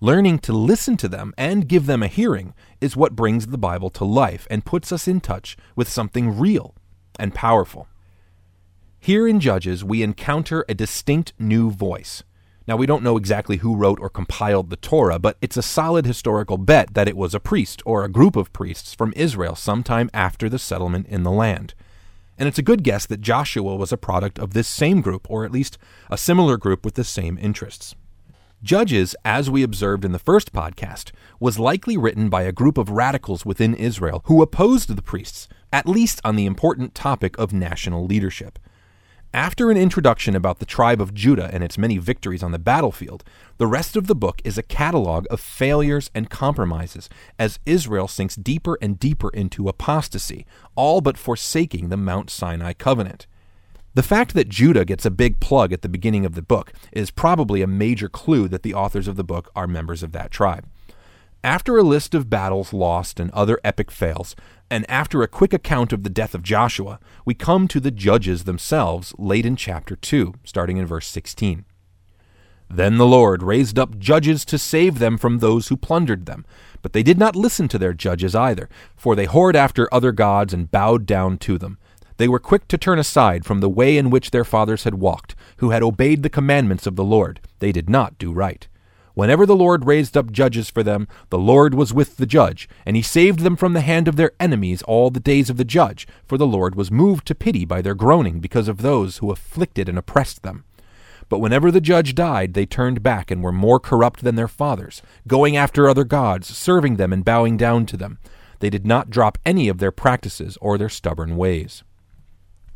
Learning 0.00 0.36
to 0.40 0.52
listen 0.52 0.96
to 0.96 1.06
them 1.06 1.32
and 1.38 1.68
give 1.68 1.86
them 1.86 2.02
a 2.02 2.08
hearing 2.08 2.54
is 2.80 2.96
what 2.96 3.14
brings 3.14 3.46
the 3.46 3.56
Bible 3.56 3.88
to 3.88 4.04
life 4.04 4.48
and 4.50 4.64
puts 4.64 4.90
us 4.90 5.06
in 5.06 5.20
touch 5.20 5.56
with 5.76 5.88
something 5.88 6.36
real 6.36 6.74
and 7.20 7.36
powerful. 7.36 7.86
Here 8.98 9.28
in 9.28 9.38
Judges, 9.38 9.84
we 9.84 10.02
encounter 10.02 10.64
a 10.68 10.74
distinct 10.74 11.34
new 11.38 11.70
voice 11.70 12.24
now, 12.66 12.76
we 12.76 12.86
don't 12.86 13.02
know 13.02 13.16
exactly 13.16 13.56
who 13.56 13.74
wrote 13.74 13.98
or 14.00 14.08
compiled 14.08 14.70
the 14.70 14.76
Torah, 14.76 15.18
but 15.18 15.36
it's 15.40 15.56
a 15.56 15.62
solid 15.62 16.06
historical 16.06 16.58
bet 16.58 16.94
that 16.94 17.08
it 17.08 17.16
was 17.16 17.34
a 17.34 17.40
priest 17.40 17.82
or 17.84 18.04
a 18.04 18.10
group 18.10 18.36
of 18.36 18.52
priests 18.52 18.94
from 18.94 19.12
Israel 19.16 19.56
sometime 19.56 20.08
after 20.14 20.48
the 20.48 20.60
settlement 20.60 21.08
in 21.08 21.24
the 21.24 21.30
land. 21.32 21.74
And 22.38 22.48
it's 22.48 22.58
a 22.58 22.62
good 22.62 22.84
guess 22.84 23.04
that 23.06 23.20
Joshua 23.20 23.74
was 23.76 23.92
a 23.92 23.96
product 23.96 24.38
of 24.38 24.52
this 24.52 24.68
same 24.68 25.00
group, 25.00 25.28
or 25.28 25.44
at 25.44 25.50
least 25.50 25.76
a 26.08 26.16
similar 26.16 26.56
group 26.56 26.84
with 26.84 26.94
the 26.94 27.04
same 27.04 27.36
interests. 27.38 27.96
Judges, 28.62 29.16
as 29.24 29.50
we 29.50 29.64
observed 29.64 30.04
in 30.04 30.12
the 30.12 30.20
first 30.20 30.52
podcast, 30.52 31.10
was 31.40 31.58
likely 31.58 31.96
written 31.96 32.28
by 32.28 32.42
a 32.42 32.52
group 32.52 32.78
of 32.78 32.90
radicals 32.90 33.44
within 33.44 33.74
Israel 33.74 34.22
who 34.26 34.40
opposed 34.40 34.88
the 34.88 35.02
priests, 35.02 35.48
at 35.72 35.88
least 35.88 36.20
on 36.24 36.36
the 36.36 36.46
important 36.46 36.94
topic 36.94 37.36
of 37.38 37.52
national 37.52 38.06
leadership. 38.06 38.60
After 39.34 39.70
an 39.70 39.78
introduction 39.78 40.36
about 40.36 40.58
the 40.58 40.66
tribe 40.66 41.00
of 41.00 41.14
Judah 41.14 41.48
and 41.54 41.64
its 41.64 41.78
many 41.78 41.96
victories 41.96 42.42
on 42.42 42.52
the 42.52 42.58
battlefield, 42.58 43.24
the 43.56 43.66
rest 43.66 43.96
of 43.96 44.06
the 44.06 44.14
book 44.14 44.42
is 44.44 44.58
a 44.58 44.62
catalogue 44.62 45.26
of 45.30 45.40
failures 45.40 46.10
and 46.14 46.28
compromises 46.28 47.08
as 47.38 47.58
Israel 47.64 48.08
sinks 48.08 48.36
deeper 48.36 48.76
and 48.82 48.98
deeper 48.98 49.30
into 49.30 49.68
apostasy, 49.68 50.44
all 50.74 51.00
but 51.00 51.16
forsaking 51.16 51.88
the 51.88 51.96
Mount 51.96 52.28
Sinai 52.28 52.74
covenant. 52.74 53.26
The 53.94 54.02
fact 54.02 54.34
that 54.34 54.50
Judah 54.50 54.84
gets 54.84 55.06
a 55.06 55.10
big 55.10 55.40
plug 55.40 55.72
at 55.72 55.80
the 55.80 55.88
beginning 55.88 56.26
of 56.26 56.34
the 56.34 56.42
book 56.42 56.70
is 56.92 57.10
probably 57.10 57.62
a 57.62 57.66
major 57.66 58.10
clue 58.10 58.48
that 58.48 58.62
the 58.62 58.74
authors 58.74 59.08
of 59.08 59.16
the 59.16 59.24
book 59.24 59.50
are 59.56 59.66
members 59.66 60.02
of 60.02 60.12
that 60.12 60.30
tribe. 60.30 60.66
After 61.44 61.76
a 61.76 61.82
list 61.82 62.14
of 62.14 62.30
battles 62.30 62.72
lost 62.72 63.18
and 63.18 63.28
other 63.32 63.58
epic 63.64 63.90
fails, 63.90 64.36
and 64.70 64.88
after 64.88 65.22
a 65.22 65.28
quick 65.28 65.52
account 65.52 65.92
of 65.92 66.04
the 66.04 66.10
death 66.10 66.36
of 66.36 66.44
Joshua, 66.44 67.00
we 67.24 67.34
come 67.34 67.66
to 67.66 67.80
the 67.80 67.90
judges 67.90 68.44
themselves 68.44 69.12
late 69.18 69.44
in 69.44 69.56
chapter 69.56 69.96
2, 69.96 70.34
starting 70.44 70.76
in 70.76 70.86
verse 70.86 71.08
16. 71.08 71.64
Then 72.70 72.96
the 72.96 73.06
Lord 73.06 73.42
raised 73.42 73.76
up 73.76 73.98
judges 73.98 74.44
to 74.46 74.56
save 74.56 75.00
them 75.00 75.18
from 75.18 75.38
those 75.38 75.66
who 75.66 75.76
plundered 75.76 76.26
them. 76.26 76.46
But 76.80 76.92
they 76.92 77.02
did 77.02 77.18
not 77.18 77.34
listen 77.34 77.66
to 77.68 77.78
their 77.78 77.92
judges 77.92 78.36
either, 78.36 78.68
for 78.94 79.16
they 79.16 79.26
whored 79.26 79.56
after 79.56 79.92
other 79.92 80.12
gods 80.12 80.54
and 80.54 80.70
bowed 80.70 81.06
down 81.06 81.38
to 81.38 81.58
them. 81.58 81.76
They 82.18 82.28
were 82.28 82.38
quick 82.38 82.68
to 82.68 82.78
turn 82.78 83.00
aside 83.00 83.44
from 83.44 83.60
the 83.60 83.68
way 83.68 83.98
in 83.98 84.10
which 84.10 84.30
their 84.30 84.44
fathers 84.44 84.84
had 84.84 84.94
walked, 84.94 85.34
who 85.56 85.70
had 85.70 85.82
obeyed 85.82 86.22
the 86.22 86.30
commandments 86.30 86.86
of 86.86 86.94
the 86.94 87.04
Lord. 87.04 87.40
They 87.58 87.72
did 87.72 87.90
not 87.90 88.16
do 88.16 88.32
right. 88.32 88.68
Whenever 89.14 89.44
the 89.44 89.56
Lord 89.56 89.84
raised 89.84 90.16
up 90.16 90.32
judges 90.32 90.70
for 90.70 90.82
them, 90.82 91.06
the 91.28 91.38
Lord 91.38 91.74
was 91.74 91.92
with 91.92 92.16
the 92.16 92.26
judge, 92.26 92.68
and 92.86 92.96
he 92.96 93.02
saved 93.02 93.40
them 93.40 93.56
from 93.56 93.74
the 93.74 93.82
hand 93.82 94.08
of 94.08 94.16
their 94.16 94.32
enemies 94.40 94.82
all 94.82 95.10
the 95.10 95.20
days 95.20 95.50
of 95.50 95.58
the 95.58 95.64
judge, 95.64 96.06
for 96.24 96.38
the 96.38 96.46
Lord 96.46 96.74
was 96.74 96.90
moved 96.90 97.26
to 97.26 97.34
pity 97.34 97.64
by 97.64 97.82
their 97.82 97.94
groaning 97.94 98.40
because 98.40 98.68
of 98.68 98.78
those 98.78 99.18
who 99.18 99.30
afflicted 99.30 99.88
and 99.88 99.98
oppressed 99.98 100.42
them. 100.42 100.64
But 101.28 101.40
whenever 101.40 101.70
the 101.70 101.80
judge 101.80 102.14
died, 102.14 102.54
they 102.54 102.66
turned 102.66 103.02
back 103.02 103.30
and 103.30 103.42
were 103.42 103.52
more 103.52 103.80
corrupt 103.80 104.22
than 104.22 104.34
their 104.34 104.48
fathers, 104.48 105.02
going 105.26 105.56
after 105.56 105.88
other 105.88 106.04
gods, 106.04 106.54
serving 106.54 106.96
them 106.96 107.12
and 107.12 107.24
bowing 107.24 107.56
down 107.56 107.86
to 107.86 107.96
them. 107.96 108.18
They 108.60 108.70
did 108.70 108.86
not 108.86 109.10
drop 109.10 109.38
any 109.44 109.68
of 109.68 109.78
their 109.78 109.92
practices 109.92 110.56
or 110.60 110.78
their 110.78 110.88
stubborn 110.88 111.36
ways. 111.36 111.84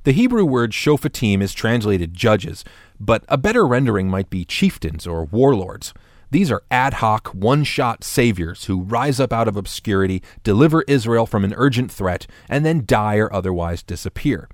The 0.04 0.12
Hebrew 0.12 0.44
word 0.44 0.72
shophatim 0.72 1.42
is 1.42 1.52
translated 1.52 2.14
judges, 2.14 2.64
but 3.00 3.24
a 3.28 3.36
better 3.36 3.66
rendering 3.66 4.08
might 4.08 4.30
be 4.30 4.44
chieftains 4.44 5.06
or 5.06 5.24
warlords. 5.24 5.92
These 6.30 6.50
are 6.50 6.62
ad 6.70 6.94
hoc, 6.94 7.28
one 7.28 7.64
shot 7.64 8.02
saviors 8.02 8.64
who 8.64 8.82
rise 8.82 9.20
up 9.20 9.32
out 9.32 9.48
of 9.48 9.56
obscurity, 9.56 10.22
deliver 10.42 10.82
Israel 10.82 11.26
from 11.26 11.44
an 11.44 11.54
urgent 11.56 11.90
threat, 11.90 12.26
and 12.48 12.64
then 12.64 12.84
die 12.84 13.16
or 13.16 13.32
otherwise 13.32 13.82
disappear. 13.82 14.48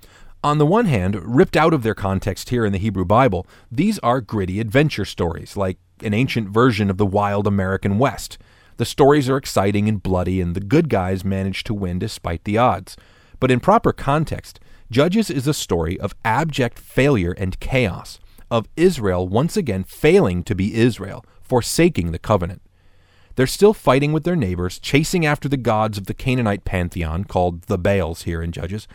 On 0.45 0.59
the 0.59 0.67
one 0.67 0.87
hand, 0.87 1.17
ripped 1.37 1.57
out 1.57 1.73
of 1.73 1.83
their 1.83 1.95
context 1.95 2.51
here 2.51 2.65
in 2.65 2.73
the 2.73 2.79
Hebrew 2.79 3.05
Bible, 3.05 3.47
these 3.71 3.99
are 4.01 4.21
gritty 4.21 4.61
adventure 4.61 5.05
stories, 5.05 5.57
like 5.57 5.79
an 6.03 6.15
ancient 6.15 6.49
version 6.49 6.91
of 6.91 6.99
the 6.99 7.07
wild 7.07 7.47
American 7.47 7.99
West. 7.99 8.39
The 8.77 8.85
stories 8.85 9.29
are 9.29 9.37
exciting 9.37 9.89
and 9.89 10.03
bloody, 10.03 10.41
and 10.41 10.57
the 10.57 10.61
good 10.61 10.89
guys 10.89 11.25
manage 11.25 11.63
to 11.65 11.75
win 11.75 11.99
despite 11.99 12.45
the 12.45 12.59
odds. 12.59 12.97
But 13.39 13.51
in 13.51 13.61
proper 13.61 13.93
context, 13.93 14.61
Judges 14.93 15.31
is 15.31 15.47
a 15.47 15.55
story 15.55 15.99
of 15.99 16.15
abject 16.23 16.79
failure 16.79 17.33
and 17.39 17.59
chaos, 17.61 18.21
of 18.51 18.69
Israel 18.77 19.27
once 19.27 19.57
again 19.57 19.85
failing 19.85 20.45
to 20.45 20.55
be 20.55 20.75
Israel, 20.75 21.25
forsaking 21.53 22.13
the 22.13 22.19
covenant. 22.19 22.63
They're 23.35 23.47
still 23.47 23.75
fighting 23.75 24.15
with 24.15 24.25
their 24.25 24.35
neighbors, 24.35 24.79
chasing 24.79 25.27
after 25.27 25.51
the 25.51 25.59
gods 25.59 25.99
of 25.99 26.07
the 26.07 26.15
Canaanite 26.15 26.65
pantheon, 26.65 27.25
called 27.25 27.65
the 27.65 27.77
Baals 27.77 28.23
here 28.23 28.41
in 28.41 28.53
Judges, 28.53 28.89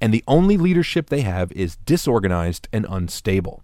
and 0.00 0.10
the 0.10 0.24
only 0.26 0.56
leadership 0.56 1.10
they 1.10 1.20
have 1.20 1.52
is 1.52 1.76
disorganized 1.84 2.66
and 2.72 2.86
unstable. 2.88 3.62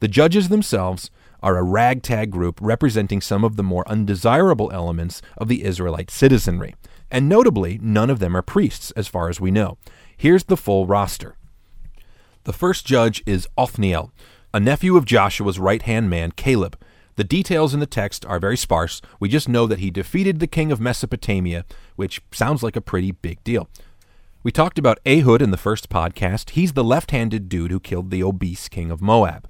The 0.00 0.06
judges 0.06 0.50
themselves 0.50 1.10
are 1.42 1.56
a 1.56 1.62
ragtag 1.62 2.30
group 2.30 2.58
representing 2.60 3.22
some 3.22 3.42
of 3.42 3.56
the 3.56 3.62
more 3.62 3.88
undesirable 3.88 4.70
elements 4.70 5.22
of 5.38 5.48
the 5.48 5.64
Israelite 5.64 6.10
citizenry. 6.10 6.74
And 7.10 7.26
notably, 7.26 7.78
none 7.80 8.10
of 8.10 8.18
them 8.18 8.36
are 8.36 8.42
priests, 8.42 8.90
as 8.90 9.08
far 9.08 9.30
as 9.30 9.40
we 9.40 9.50
know. 9.50 9.78
Here's 10.14 10.44
the 10.44 10.58
full 10.58 10.86
roster. 10.86 11.38
The 12.44 12.52
first 12.52 12.84
judge 12.84 13.22
is 13.24 13.48
Othniel, 13.56 14.12
a 14.52 14.60
nephew 14.60 14.98
of 14.98 15.06
Joshua's 15.06 15.58
right 15.58 15.80
hand 15.80 16.10
man, 16.10 16.32
Caleb. 16.32 16.78
The 17.16 17.24
details 17.24 17.72
in 17.72 17.80
the 17.80 17.86
text 17.86 18.26
are 18.26 18.38
very 18.38 18.58
sparse. 18.58 19.00
We 19.18 19.30
just 19.30 19.48
know 19.48 19.66
that 19.66 19.78
he 19.78 19.90
defeated 19.90 20.38
the 20.38 20.46
king 20.46 20.70
of 20.70 20.80
Mesopotamia, 20.80 21.64
which 21.96 22.20
sounds 22.30 22.62
like 22.62 22.76
a 22.76 22.82
pretty 22.82 23.10
big 23.10 23.42
deal. 23.42 23.70
We 24.42 24.52
talked 24.52 24.78
about 24.78 25.00
Ehud 25.06 25.40
in 25.40 25.50
the 25.50 25.56
first 25.56 25.88
podcast. 25.88 26.50
He's 26.50 26.74
the 26.74 26.84
left 26.84 27.10
handed 27.12 27.48
dude 27.48 27.70
who 27.70 27.80
killed 27.80 28.10
the 28.10 28.22
obese 28.22 28.68
king 28.68 28.90
of 28.90 29.00
Moab. 29.00 29.48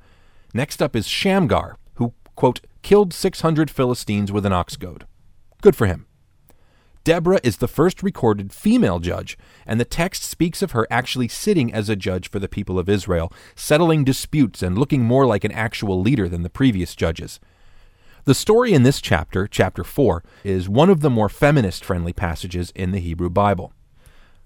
Next 0.55 0.81
up 0.81 0.95
is 0.95 1.09
Shamgar, 1.09 1.77
who, 1.95 2.15
quote, 2.37 2.61
killed 2.83 3.13
600 3.13 3.69
Philistines 3.69 4.31
with 4.31 4.47
an 4.47 4.53
ox 4.53 4.77
goad. 4.77 5.05
Good 5.61 5.75
for 5.75 5.87
him. 5.87 6.07
Deborah 7.03 7.41
is 7.43 7.59
the 7.59 7.69
first 7.69 8.03
recorded 8.03 8.53
female 8.53 9.01
judge, 9.01 9.37
and 9.67 9.81
the 9.81 9.85
text 9.85 10.23
speaks 10.23 10.63
of 10.63 10.71
her 10.71 10.87
actually 10.89 11.29
sitting 11.29 11.73
as 11.73 11.89
a 11.89 11.97
judge 11.97 12.31
for 12.31 12.39
the 12.39 12.49
people 12.49 12.79
of 12.79 12.89
Israel, 12.89 13.33
settling 13.55 14.05
disputes 14.05 14.63
and 14.63 14.79
looking 14.79 15.03
more 15.03 15.27
like 15.27 15.45
an 15.45 15.53
actual 15.53 16.01
leader 16.01 16.29
than 16.29 16.43
the 16.43 16.51
previous 16.51 16.95
judges. 16.95 17.41
The 18.27 18.35
story 18.35 18.73
in 18.73 18.83
this 18.83 19.01
chapter, 19.01 19.47
chapter 19.47 19.85
4, 19.85 20.25
is 20.43 20.69
one 20.69 20.91
of 20.91 20.99
the 20.99 21.09
more 21.09 21.29
feminist 21.29 21.85
friendly 21.85 22.13
passages 22.13 22.73
in 22.75 22.91
the 22.91 22.99
Hebrew 22.99 23.31
Bible. 23.31 23.73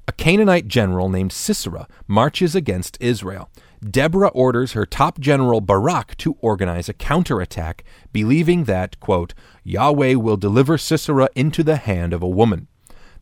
A 0.06 0.12
Canaanite 0.12 0.68
general 0.68 1.08
named 1.08 1.32
Sisera 1.32 1.88
marches 2.06 2.54
against 2.54 2.98
Israel. 3.00 3.48
Deborah 3.82 4.28
orders 4.34 4.72
her 4.72 4.84
top 4.84 5.18
general 5.18 5.62
Barak 5.62 6.14
to 6.18 6.36
organize 6.42 6.90
a 6.90 6.92
counterattack, 6.92 7.82
believing 8.12 8.64
that, 8.64 9.00
quote, 9.00 9.32
Yahweh 9.64 10.16
will 10.16 10.36
deliver 10.36 10.76
Sisera 10.76 11.30
into 11.34 11.62
the 11.62 11.76
hand 11.76 12.12
of 12.12 12.22
a 12.22 12.28
woman. 12.28 12.68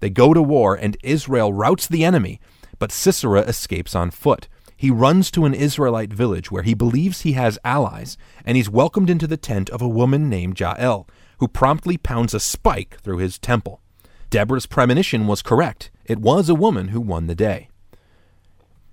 They 0.01 0.11
go 0.11 0.35
to 0.35 0.43
war, 0.43 0.75
and 0.75 0.97
Israel 1.05 1.53
routs 1.53 1.87
the 1.87 2.05
enemy, 2.05 2.41
but 2.81 2.91
Sisera 2.91 3.43
escapes 3.43 3.95
on 3.95 4.11
foot. 4.11 4.49
He 4.79 4.93
runs 4.93 5.33
to 5.33 5.45
an 5.45 5.55
Israelite 5.55 6.13
village 6.13 6.53
where 6.53 6.63
he 6.63 6.73
believes 6.73 7.23
he 7.23 7.33
has 7.33 7.59
allies, 7.65 8.17
and 8.45 8.57
he's 8.57 8.71
welcomed 8.71 9.11
into 9.11 9.27
the 9.27 9.37
tent 9.37 9.69
of 9.71 9.83
a 9.83 9.89
woman 9.89 10.29
named 10.29 10.59
Jael, 10.59 11.09
who 11.39 11.49
promptly 11.49 11.97
pounds 11.97 12.33
a 12.33 12.39
spike 12.39 12.97
through 13.03 13.19
his 13.19 13.41
temple. 13.41 13.81
Deborah's 14.31 14.67
premonition 14.67 15.27
was 15.27 15.43
correct. 15.43 15.91
It 16.05 16.21
was 16.21 16.49
a 16.49 16.55
woman 16.55 16.89
who 16.89 17.01
won 17.01 17.27
the 17.27 17.35
day. 17.35 17.71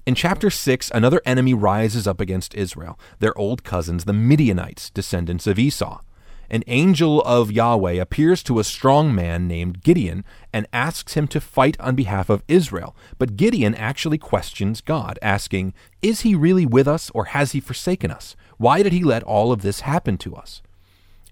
In 0.08 0.16
chapter 0.16 0.50
6, 0.50 0.90
another 0.90 1.22
enemy 1.24 1.54
rises 1.54 2.08
up 2.08 2.20
against 2.20 2.56
Israel, 2.56 2.98
their 3.20 3.38
old 3.38 3.64
cousins, 3.64 4.06
the 4.06 4.14
Midianites, 4.14 4.90
descendants 4.90 5.46
of 5.46 5.60
Esau. 5.60 6.02
An 6.50 6.64
angel 6.68 7.22
of 7.24 7.52
Yahweh 7.52 7.94
appears 7.94 8.44
to 8.44 8.60
a 8.60 8.64
strong 8.64 9.14
man 9.14 9.48
named 9.48 9.82
Gideon 9.82 10.24
and 10.54 10.68
asks 10.72 11.14
him 11.14 11.28
to 11.30 11.42
fight 11.42 11.80
on 11.80 11.96
behalf 11.96 12.30
of 12.30 12.44
Israel. 12.48 12.96
But 13.18 13.38
Gideon 13.38 13.76
actually 13.76 14.18
questions 14.18 14.82
God, 14.82 15.18
asking, 15.22 15.74
Is 16.02 16.22
he 16.22 16.36
really 16.36 16.66
with 16.66 16.88
us 16.88 17.10
or 17.14 17.26
has 17.26 17.54
he 17.54 17.60
forsaken 17.60 18.12
us? 18.12 18.36
Why 18.58 18.84
did 18.84 18.94
he 18.94 19.04
let 19.04 19.24
all 19.24 19.52
of 19.52 19.62
this 19.62 19.82
happen 19.82 20.18
to 20.20 20.36
us? 20.36 20.62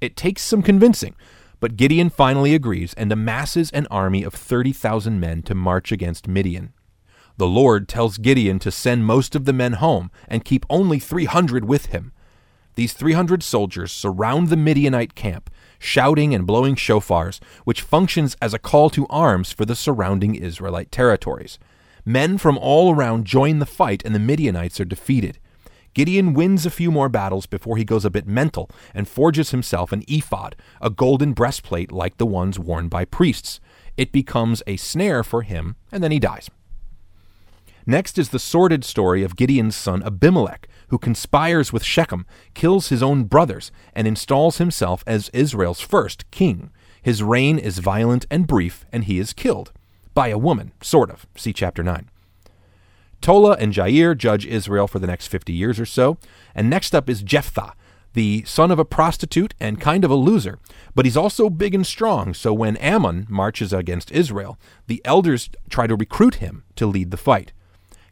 It 0.02 0.15
takes 0.15 0.41
some 0.41 0.62
convincing, 0.62 1.15
but 1.60 1.78
Gideon 1.78 2.10
finally 2.10 2.54
agrees 2.56 2.93
and 2.95 3.12
amasses 3.12 3.71
an 3.71 3.88
army 3.89 4.23
of 4.23 4.34
30,000 4.34 5.19
men 5.19 5.41
to 5.43 5.56
march 5.56 5.91
against 5.91 6.28
Midian. 6.28 6.73
The 7.38 7.47
Lord 7.47 7.88
tells 7.88 8.17
Gideon 8.17 8.60
to 8.60 8.71
send 8.71 9.06
most 9.06 9.36
of 9.36 9.45
the 9.45 9.54
men 9.54 9.73
home 9.73 10.12
and 10.28 10.45
keep 10.45 10.65
only 10.69 10.99
300 10.99 11.65
with 11.65 11.88
him. 11.88 12.12
These 12.76 12.94
300 12.94 13.44
soldiers 13.44 13.92
surround 13.92 14.48
the 14.48 14.58
Midianite 14.58 15.16
camp, 15.16 15.50
shouting 15.78 16.34
and 16.34 16.48
blowing 16.48 16.76
shofars, 16.76 17.40
which 17.66 17.82
functions 17.82 18.36
as 18.42 18.54
a 18.54 18.60
call 18.60 18.90
to 18.92 19.08
arms 19.08 19.52
for 19.52 19.66
the 19.66 19.76
surrounding 19.76 20.36
Israelite 20.36 20.92
territories. 20.92 21.60
Men 22.06 22.38
from 22.38 22.58
all 22.58 22.94
around 22.94 23.26
join 23.26 23.60
the 23.60 23.66
fight, 23.66 24.02
and 24.04 24.16
the 24.16 24.20
Midianites 24.20 24.80
are 24.80 24.86
defeated. 24.86 25.40
Gideon 25.94 26.34
wins 26.34 26.66
a 26.66 26.72
few 26.72 26.92
more 26.92 27.10
battles 27.10 27.46
before 27.46 27.78
he 27.78 27.86
goes 27.86 28.04
a 28.04 28.10
bit 28.10 28.26
mental 28.26 28.70
and 28.96 29.08
forges 29.08 29.52
himself 29.52 29.92
an 29.92 30.04
ephod, 30.08 30.56
a 30.82 30.90
golden 30.90 31.34
breastplate 31.34 31.92
like 31.92 32.18
the 32.18 32.26
ones 32.26 32.58
worn 32.58 32.88
by 32.88 33.06
priests. 33.06 33.60
It 33.96 34.12
becomes 34.12 34.64
a 34.66 34.78
snare 34.78 35.24
for 35.24 35.44
him, 35.44 35.76
and 35.92 36.04
then 36.04 36.12
he 36.12 36.20
dies. 36.20 36.50
Next 37.86 38.18
is 38.18 38.30
the 38.30 38.40
sordid 38.40 38.84
story 38.84 39.24
of 39.24 39.36
Gideon's 39.36 39.76
son 39.76 40.02
Abimelech, 40.04 40.68
who 40.94 41.00
conspires 41.00 41.74
with 41.74 41.84
Shechem, 41.84 42.24
kills 42.54 42.90
his 42.90 43.02
own 43.02 43.24
brothers, 43.24 43.72
and 43.96 44.08
installs 44.08 44.60
himself 44.60 45.04
as 45.08 45.32
Israel's 45.34 45.80
first 45.80 46.30
king. 46.30 46.70
His 47.02 47.24
reign 47.24 47.58
is 47.58 47.80
violent 47.80 48.28
and 48.30 48.46
brief, 48.46 48.86
and 48.92 49.06
he 49.06 49.18
is 49.18 49.34
killed. 49.34 49.72
By 50.14 50.28
a 50.28 50.38
woman, 50.38 50.72
sort 50.84 51.10
of. 51.10 51.26
See 51.36 51.52
chapter 51.52 51.82
9. 51.82 52.12
Tola 53.22 53.54
and 53.54 53.74
Jair 53.74 54.16
judge 54.16 54.46
Israel 54.46 54.88
for 54.88 55.00
the 55.00 55.08
next 55.08 55.30
50 55.30 55.52
years 55.52 55.80
or 55.80 55.86
so. 55.88 56.20
And 56.54 56.70
next 56.70 56.94
up 56.94 57.10
is 57.10 57.24
Jephthah, 57.24 57.74
the 58.14 58.44
son 58.46 58.70
of 58.70 58.78
a 58.78 58.86
prostitute 58.86 59.56
and 59.60 59.82
kind 59.82 60.06
of 60.06 60.12
a 60.12 60.16
loser. 60.16 60.60
But 60.94 61.06
he's 61.06 61.18
also 61.18 61.50
big 61.50 61.74
and 61.74 61.88
strong, 61.88 62.36
so 62.36 62.54
when 62.54 62.78
Ammon 62.78 63.26
marches 63.28 63.74
against 63.74 64.12
Israel, 64.12 64.60
the 64.86 65.02
elders 65.06 65.50
try 65.72 65.88
to 65.88 65.96
recruit 65.96 66.36
him 66.36 66.66
to 66.76 66.86
lead 66.86 67.10
the 67.10 67.18
fight. 67.18 67.52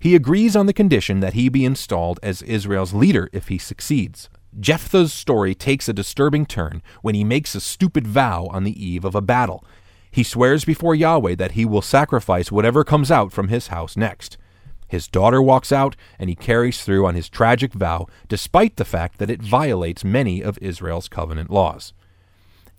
He 0.01 0.15
agrees 0.15 0.55
on 0.55 0.65
the 0.65 0.73
condition 0.73 1.19
that 1.19 1.33
he 1.33 1.47
be 1.47 1.63
installed 1.63 2.19
as 2.23 2.41
Israel's 2.41 2.91
leader 2.91 3.29
if 3.31 3.49
he 3.49 3.59
succeeds. 3.59 4.29
Jephthah's 4.59 5.13
story 5.13 5.53
takes 5.53 5.87
a 5.87 5.93
disturbing 5.93 6.47
turn 6.47 6.81
when 7.03 7.13
he 7.13 7.23
makes 7.23 7.53
a 7.53 7.61
stupid 7.61 8.07
vow 8.07 8.47
on 8.47 8.63
the 8.63 8.83
eve 8.83 9.05
of 9.05 9.13
a 9.13 9.21
battle. 9.21 9.63
He 10.09 10.23
swears 10.23 10.65
before 10.65 10.95
Yahweh 10.95 11.35
that 11.35 11.51
he 11.51 11.65
will 11.65 11.83
sacrifice 11.83 12.51
whatever 12.51 12.83
comes 12.83 13.11
out 13.11 13.31
from 13.31 13.49
his 13.49 13.67
house 13.67 13.95
next. 13.95 14.39
His 14.87 15.07
daughter 15.07 15.39
walks 15.39 15.71
out, 15.71 15.95
and 16.17 16.31
he 16.31 16.35
carries 16.35 16.83
through 16.83 17.05
on 17.05 17.13
his 17.13 17.29
tragic 17.29 17.71
vow, 17.71 18.07
despite 18.27 18.77
the 18.77 18.83
fact 18.83 19.19
that 19.19 19.29
it 19.29 19.43
violates 19.43 20.03
many 20.03 20.41
of 20.41 20.57
Israel's 20.63 21.07
covenant 21.07 21.51
laws. 21.51 21.93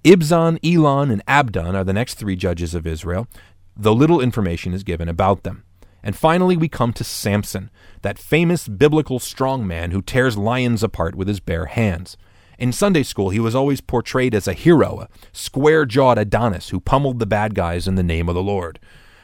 Ibzan, 0.02 0.58
Elon, 0.64 1.12
and 1.12 1.22
Abdon 1.28 1.76
are 1.76 1.84
the 1.84 1.92
next 1.92 2.14
three 2.14 2.34
judges 2.34 2.74
of 2.74 2.84
Israel, 2.84 3.28
though 3.76 3.92
little 3.92 4.20
information 4.20 4.74
is 4.74 4.82
given 4.82 5.08
about 5.08 5.44
them. 5.44 5.62
And 6.02 6.16
finally, 6.16 6.56
we 6.56 6.68
come 6.68 6.92
to 6.94 7.04
Samson, 7.04 7.70
that 8.02 8.18
famous 8.18 8.66
biblical 8.66 9.18
strongman 9.18 9.92
who 9.92 10.02
tears 10.02 10.36
lions 10.36 10.82
apart 10.82 11.14
with 11.14 11.28
his 11.28 11.40
bare 11.40 11.66
hands. 11.66 12.16
In 12.58 12.72
Sunday 12.72 13.02
school, 13.02 13.30
he 13.30 13.40
was 13.40 13.54
always 13.54 13.80
portrayed 13.80 14.34
as 14.34 14.46
a 14.46 14.52
hero, 14.52 15.00
a 15.00 15.08
square 15.32 15.84
jawed 15.84 16.18
Adonis 16.18 16.68
who 16.68 16.80
pummeled 16.80 17.18
the 17.18 17.26
bad 17.26 17.54
guys 17.54 17.88
in 17.88 17.94
the 17.94 18.02
name 18.02 18.28
of 18.28 18.34
the 18.34 18.42
Lord. 18.42 18.78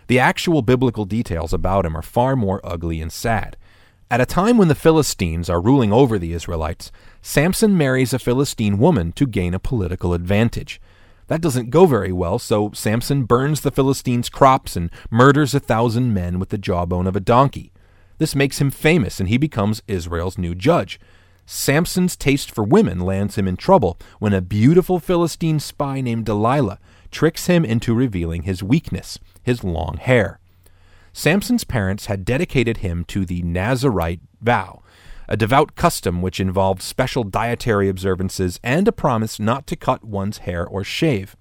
The 0.07 0.19
actual 0.19 0.63
biblical 0.63 1.05
details 1.05 1.53
about 1.53 1.85
him 1.85 1.97
are 1.97 2.03
far 2.03 2.35
more 2.35 2.61
ugly 2.65 3.01
and 3.01 3.13
sad. 3.13 3.57
At 4.11 4.23
a 4.23 4.27
time 4.27 4.57
when 4.57 4.69
the 4.69 4.75
Philistines 4.75 5.51
are 5.51 5.61
ruling 5.61 5.93
over 5.93 6.19
the 6.19 6.33
Israelites, 6.33 6.91
Samson 7.21 7.77
marries 7.77 8.15
a 8.15 8.19
Philistine 8.19 8.79
woman 8.79 9.13
to 9.13 9.27
gain 9.27 9.53
a 9.53 9.59
political 9.59 10.15
advantage. 10.15 10.81
That 11.29 11.41
doesn't 11.41 11.71
go 11.71 11.87
very 11.87 12.13
well, 12.13 12.39
so 12.39 12.73
Samson 12.75 13.25
burns 13.25 13.61
the 13.61 13.71
Philistines' 13.71 14.29
crops 14.29 14.77
and 14.77 14.91
murders 15.11 15.55
a 15.55 15.61
thousand 15.61 16.13
men 16.13 16.39
with 16.39 16.49
the 16.49 16.59
jawbone 16.59 17.07
of 17.07 17.17
a 17.17 17.21
donkey. 17.21 17.73
This 18.19 18.35
makes 18.35 18.61
him 18.61 18.71
famous, 18.71 19.21
and 19.21 19.29
he 19.29 19.39
becomes 19.39 19.83
Israel's 19.87 20.39
new 20.39 20.55
judge. 20.55 20.99
Samson's 21.47 22.17
taste 22.17 22.51
for 22.51 22.65
women 22.65 23.01
lands 23.01 23.37
him 23.37 23.47
in 23.47 23.57
trouble 23.57 23.99
when 24.19 24.35
a 24.35 24.43
beautiful 24.43 24.99
Philistine 24.99 25.61
spy 25.61 26.01
named 26.01 26.27
Delilah 26.27 26.79
tricks 27.11 27.47
him 27.47 27.65
into 27.65 27.95
revealing 27.95 28.43
his 28.43 28.63
weakness, 28.63 29.19
his 29.43 29.65
long 29.65 29.97
hair. 29.97 30.41
Samson's 31.13 31.65
parents 31.65 32.07
had 32.07 32.25
dedicated 32.25 32.79
him 32.79 33.05
to 33.07 33.25
the 33.25 33.43
Nazarite 33.43 34.21
vow, 34.41 34.83
a 35.29 35.37
devout 35.37 35.77
custom 35.77 36.23
which 36.23 36.41
involved 36.41 36.83
special 36.83 37.23
dietary 37.23 37.89
observances 37.89 38.59
and 38.63 38.89
a 38.89 38.93
promise 38.93 39.39
not 39.39 39.67
to 39.67 39.77
cut 39.77 40.03
one's 40.03 40.39
hair 40.39 40.67
or 40.67 40.83
shave. 40.83 41.37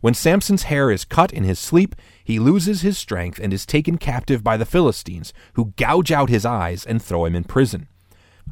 When 0.00 0.14
Samson's 0.14 0.64
hair 0.64 0.90
is 0.90 1.04
cut 1.04 1.32
in 1.32 1.44
his 1.44 1.58
sleep, 1.58 1.94
he 2.24 2.38
loses 2.38 2.80
his 2.80 2.98
strength 2.98 3.38
and 3.38 3.52
is 3.52 3.66
taken 3.66 3.98
captive 3.98 4.42
by 4.42 4.56
the 4.56 4.64
Philistines, 4.64 5.32
who 5.54 5.74
gouge 5.76 6.10
out 6.10 6.30
his 6.30 6.46
eyes 6.46 6.86
and 6.86 7.02
throw 7.02 7.26
him 7.26 7.36
in 7.36 7.44
prison. 7.44 7.86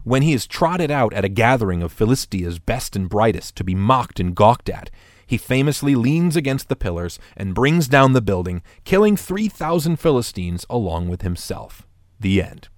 When 0.04 0.22
he 0.22 0.32
is 0.32 0.46
trotted 0.46 0.90
out 0.90 1.12
at 1.14 1.24
a 1.24 1.30
gathering 1.30 1.82
of 1.82 1.92
Philistia's 1.92 2.58
best 2.58 2.94
and 2.94 3.08
brightest 3.08 3.56
to 3.56 3.64
be 3.64 3.74
mocked 3.74 4.20
and 4.20 4.34
gawked 4.34 4.68
at, 4.68 4.90
he 5.26 5.36
famously 5.36 5.94
leans 5.94 6.36
against 6.36 6.68
the 6.68 6.76
pillars 6.76 7.18
and 7.36 7.54
brings 7.54 7.88
down 7.88 8.12
the 8.12 8.22
building, 8.22 8.62
killing 8.84 9.16
3,000 9.16 9.96
Philistines 9.96 10.64
along 10.70 11.08
with 11.08 11.22
himself. 11.22 11.86
The 12.20 12.42
end. 12.42 12.68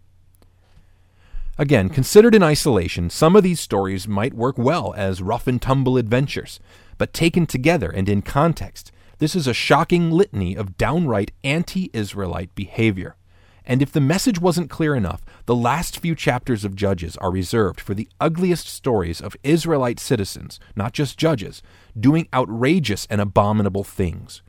Again, 1.61 1.90
considered 1.90 2.35
in 2.35 2.42
isolation, 2.42 3.11
some 3.11 3.37
of 3.37 3.42
these 3.42 3.61
stories 3.61 4.09
might 4.09 4.33
work 4.33 4.57
well 4.57 4.94
as 4.96 5.20
rough 5.20 5.46
and 5.46 5.61
tumble 5.61 5.99
adventures, 5.99 6.59
but 6.96 7.12
taken 7.12 7.44
together 7.44 7.90
and 7.90 8.09
in 8.09 8.23
context, 8.23 8.90
this 9.18 9.37
is 9.37 9.46
a 9.46 9.53
shocking 9.53 10.11
litany 10.11 10.57
of 10.57 10.79
downright 10.79 11.33
anti 11.44 11.90
Israelite 11.92 12.55
behavior. 12.55 13.14
And 13.66 13.83
if 13.83 13.92
the 13.92 14.01
message 14.01 14.40
wasn't 14.40 14.70
clear 14.70 14.94
enough, 14.94 15.23
the 15.44 15.55
last 15.55 16.01
few 16.01 16.14
chapters 16.14 16.64
of 16.64 16.75
Judges 16.75 17.18
are 17.18 17.31
reserved 17.31 17.79
for 17.79 17.92
the 17.92 18.09
ugliest 18.18 18.66
stories 18.66 19.20
of 19.20 19.37
Israelite 19.42 20.01
citizens, 20.01 20.61
not 20.75 20.94
just 20.94 21.18
judges, 21.18 21.61
doing 21.94 22.27
outrageous 22.33 23.07
and 23.11 23.20
abominable 23.20 23.85
things. 23.85 24.40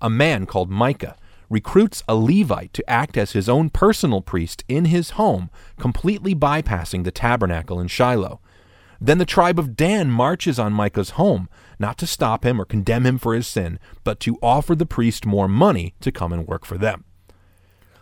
A 0.00 0.08
man 0.08 0.46
called 0.46 0.70
Micah 0.70 1.16
recruits 1.54 2.02
a 2.08 2.16
Levite 2.16 2.72
to 2.72 2.90
act 2.90 3.16
as 3.16 3.30
his 3.30 3.48
own 3.48 3.70
personal 3.70 4.20
priest 4.20 4.64
in 4.68 4.86
his 4.86 5.10
home, 5.10 5.50
completely 5.78 6.34
bypassing 6.34 7.04
the 7.04 7.12
tabernacle 7.12 7.80
in 7.80 7.86
Shiloh. 7.86 8.40
Then 9.00 9.18
the 9.18 9.24
tribe 9.24 9.60
of 9.60 9.76
Dan 9.76 10.10
marches 10.10 10.58
on 10.58 10.72
Micah's 10.72 11.10
home, 11.10 11.48
not 11.78 11.96
to 11.98 12.08
stop 12.08 12.44
him 12.44 12.60
or 12.60 12.64
condemn 12.64 13.06
him 13.06 13.18
for 13.18 13.34
his 13.34 13.46
sin, 13.46 13.78
but 14.02 14.18
to 14.20 14.36
offer 14.42 14.74
the 14.74 14.84
priest 14.84 15.24
more 15.26 15.46
money 15.46 15.94
to 16.00 16.10
come 16.10 16.32
and 16.32 16.48
work 16.48 16.64
for 16.64 16.76
them. 16.76 17.04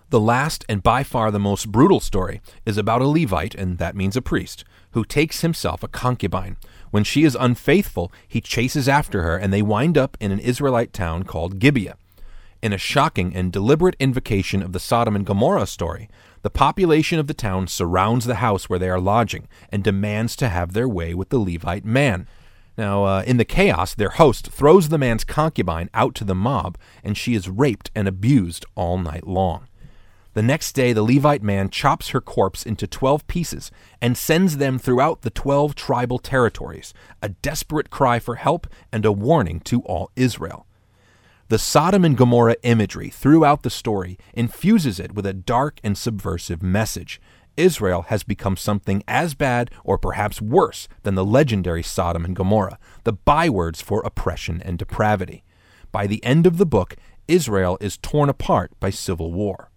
The 0.08 0.20
last 0.20 0.64
and 0.66 0.82
by 0.82 1.02
far 1.02 1.30
the 1.30 1.38
most 1.38 1.70
brutal 1.70 2.00
story 2.00 2.40
is 2.64 2.78
about 2.78 3.02
a 3.02 3.06
Levite, 3.06 3.54
and 3.54 3.76
that 3.76 3.96
means 3.96 4.16
a 4.16 4.22
priest, 4.22 4.64
who 4.92 5.04
takes 5.04 5.42
himself 5.42 5.82
a 5.82 5.88
concubine. 5.88 6.56
When 6.90 7.04
she 7.04 7.24
is 7.24 7.36
unfaithful, 7.38 8.10
he 8.26 8.40
chases 8.40 8.88
after 8.88 9.22
her, 9.22 9.36
and 9.36 9.52
they 9.52 9.62
wind 9.62 9.98
up 9.98 10.16
in 10.20 10.32
an 10.32 10.40
Israelite 10.40 10.94
town 10.94 11.24
called 11.24 11.58
Gibeah. 11.58 11.96
In 12.62 12.72
a 12.72 12.78
shocking 12.78 13.34
and 13.34 13.52
deliberate 13.52 13.96
invocation 13.98 14.62
of 14.62 14.72
the 14.72 14.78
Sodom 14.78 15.16
and 15.16 15.26
Gomorrah 15.26 15.66
story, 15.66 16.08
the 16.42 16.50
population 16.50 17.18
of 17.18 17.26
the 17.26 17.34
town 17.34 17.66
surrounds 17.66 18.24
the 18.24 18.36
house 18.36 18.68
where 18.70 18.78
they 18.78 18.88
are 18.88 19.00
lodging 19.00 19.48
and 19.70 19.82
demands 19.82 20.36
to 20.36 20.48
have 20.48 20.72
their 20.72 20.88
way 20.88 21.12
with 21.12 21.30
the 21.30 21.40
Levite 21.40 21.84
man. 21.84 22.28
Now, 22.78 23.04
uh, 23.04 23.22
in 23.26 23.36
the 23.36 23.44
chaos, 23.44 23.96
their 23.96 24.10
host 24.10 24.52
throws 24.52 24.90
the 24.90 24.96
man's 24.96 25.24
concubine 25.24 25.90
out 25.92 26.14
to 26.14 26.24
the 26.24 26.36
mob, 26.36 26.78
and 27.02 27.16
she 27.16 27.34
is 27.34 27.48
raped 27.48 27.90
and 27.96 28.06
abused 28.06 28.64
all 28.76 28.96
night 28.96 29.26
long. 29.26 29.66
The 30.34 30.42
next 30.42 30.74
day, 30.74 30.92
the 30.92 31.02
Levite 31.02 31.42
man 31.42 31.68
chops 31.68 32.10
her 32.10 32.20
corpse 32.20 32.62
into 32.62 32.86
12 32.86 33.26
pieces 33.26 33.72
and 34.00 34.16
sends 34.16 34.58
them 34.58 34.78
throughout 34.78 35.22
the 35.22 35.30
12 35.30 35.74
tribal 35.74 36.20
territories, 36.20 36.94
a 37.20 37.30
desperate 37.30 37.90
cry 37.90 38.20
for 38.20 38.36
help 38.36 38.68
and 38.92 39.04
a 39.04 39.10
warning 39.10 39.58
to 39.60 39.80
all 39.80 40.12
Israel. 40.14 40.64
The 41.52 41.58
Sodom 41.58 42.02
and 42.02 42.16
Gomorrah 42.16 42.56
imagery 42.62 43.10
throughout 43.10 43.62
the 43.62 43.68
story 43.68 44.16
infuses 44.32 44.98
it 44.98 45.12
with 45.12 45.26
a 45.26 45.34
dark 45.34 45.80
and 45.84 45.98
subversive 45.98 46.62
message. 46.62 47.20
Israel 47.58 48.06
has 48.08 48.22
become 48.22 48.56
something 48.56 49.04
as 49.06 49.34
bad 49.34 49.70
or 49.84 49.98
perhaps 49.98 50.40
worse 50.40 50.88
than 51.02 51.14
the 51.14 51.26
legendary 51.26 51.82
Sodom 51.82 52.24
and 52.24 52.34
Gomorrah, 52.34 52.78
the 53.04 53.12
bywords 53.12 53.82
for 53.82 54.00
oppression 54.00 54.62
and 54.62 54.78
depravity. 54.78 55.44
By 55.90 56.06
the 56.06 56.24
end 56.24 56.46
of 56.46 56.56
the 56.56 56.64
book, 56.64 56.96
Israel 57.28 57.76
is 57.82 57.98
torn 57.98 58.30
apart 58.30 58.72
by 58.80 58.88
civil 58.88 59.30
war. 59.30 59.70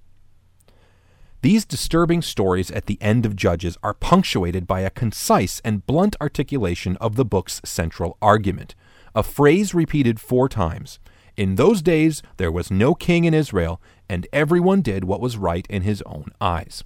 These 1.42 1.66
disturbing 1.66 2.22
stories 2.22 2.72
at 2.72 2.86
the 2.86 2.98
end 3.02 3.26
of 3.26 3.36
Judges 3.36 3.78
are 3.84 3.94
punctuated 3.94 4.66
by 4.66 4.80
a 4.80 4.90
concise 4.90 5.60
and 5.66 5.86
blunt 5.86 6.16
articulation 6.22 6.96
of 7.02 7.18
the 7.18 7.26
book's 7.26 7.60
central 7.66 8.18
argument, 8.22 8.76
a 9.14 9.24
phrase 9.24 9.74
repeated 9.74 10.22
four 10.22 10.48
times. 10.48 11.00
In 11.38 11.56
those 11.56 11.82
days 11.82 12.24
there 12.38 12.52
was 12.52 12.72
no 12.72 12.96
king 12.96 13.26
in 13.26 13.34
Israel, 13.34 13.82
and 14.08 14.28
everyone 14.32 14.82
did 14.82 15.04
what 15.04 15.20
was 15.20 15.38
right 15.38 15.68
in 15.70 15.82
his 15.82 16.02
own 16.04 16.32
eyes. 16.40 16.84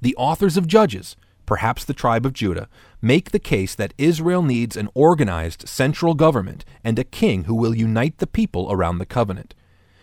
The 0.00 0.16
authors 0.16 0.56
of 0.56 0.66
Judges, 0.66 1.16
perhaps 1.44 1.84
the 1.84 1.94
tribe 1.94 2.24
of 2.24 2.32
Judah, 2.32 2.68
make 3.02 3.30
the 3.30 3.38
case 3.38 3.74
that 3.74 3.94
Israel 3.98 4.42
needs 4.42 4.76
an 4.76 4.88
organized 4.94 5.68
central 5.68 6.14
government 6.14 6.64
and 6.82 6.98
a 6.98 7.04
king 7.04 7.44
who 7.44 7.54
will 7.54 7.74
unite 7.74 8.18
the 8.18 8.26
people 8.26 8.70
around 8.70 8.98
the 8.98 9.06
covenant. 9.06 9.54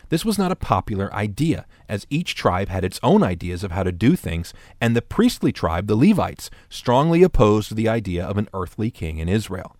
This 0.09 0.23
was 0.23 0.37
not 0.37 0.51
a 0.51 0.55
popular 0.55 1.11
idea, 1.11 1.65
as 1.89 2.05
each 2.11 2.35
tribe 2.35 2.69
had 2.69 2.85
its 2.85 2.99
own 3.01 3.23
ideas 3.23 3.63
of 3.63 3.71
how 3.71 3.81
to 3.81 3.91
do 3.91 4.15
things, 4.15 4.53
and 4.79 4.95
the 4.95 5.01
priestly 5.01 5.51
tribe, 5.51 5.87
the 5.87 5.95
Levites, 5.95 6.51
strongly 6.69 7.23
opposed 7.23 7.75
the 7.75 7.89
idea 7.89 8.23
of 8.23 8.37
an 8.37 8.49
earthly 8.53 8.91
king 8.91 9.17
in 9.17 9.27
Israel 9.27 9.75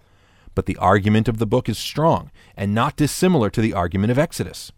but 0.56 0.66
the 0.66 0.78
argument 0.78 1.28
of 1.28 1.38
the 1.38 1.46
book 1.46 1.68
is 1.70 1.78
strong 1.78 2.32
and 2.56 2.74
not 2.74 2.96
dissimilar 2.96 3.50
to 3.50 3.62
the 3.62 3.74
argument 3.74 4.12
of 4.12 4.20
Exodus. 4.20 4.72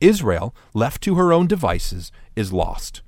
Israel, 0.00 0.54
left 0.72 1.02
to 1.02 1.16
her 1.16 1.32
own 1.32 1.46
devices, 1.46 2.10
is 2.34 2.52
lost. 2.52 3.02